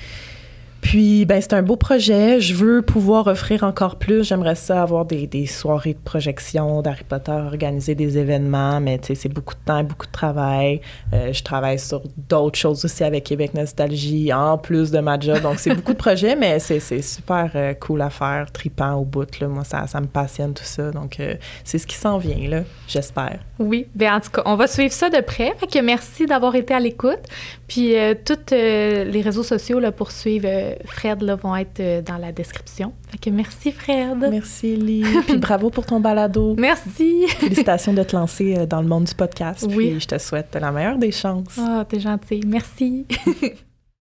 [0.82, 2.40] Puis, ben, c'est un beau projet.
[2.40, 4.24] Je veux pouvoir offrir encore plus.
[4.24, 9.32] J'aimerais ça avoir des, des soirées de projection d'Harry Potter, organiser des événements, mais c'est
[9.32, 10.82] beaucoup de temps, beaucoup de travail.
[11.14, 15.42] Euh, je travaille sur d'autres choses aussi avec Québec Nostalgie, en plus de ma job.
[15.42, 19.40] Donc, c'est beaucoup de projets, mais c'est, super euh, cool à faire, tripant au bout.
[19.40, 19.48] Là.
[19.48, 20.92] Moi, ça, ça me passionne tout ça.
[20.92, 23.40] Donc, euh, c'est ce qui s'en vient, là, j'espère.
[23.60, 25.54] Oui, bien, en tout cas, on va suivre ça de près.
[25.58, 27.20] Fait que merci d'avoir été à l'écoute.
[27.68, 27.94] Puis,
[28.26, 30.48] tous les réseaux sociaux là, pour suivre
[30.86, 32.94] Fred là, vont être euh, dans la description.
[33.10, 34.18] Fait que merci Fred.
[34.30, 35.04] Merci Ellie.
[35.28, 36.56] Puis bravo pour ton balado.
[36.58, 37.28] Merci.
[37.28, 39.66] Félicitations de te lancer euh, dans le monde du podcast.
[39.70, 39.92] Oui.
[39.92, 41.58] Puis je te souhaite la meilleure des chances.
[41.58, 42.42] Ah, oh, t'es gentil.
[42.46, 43.06] Merci.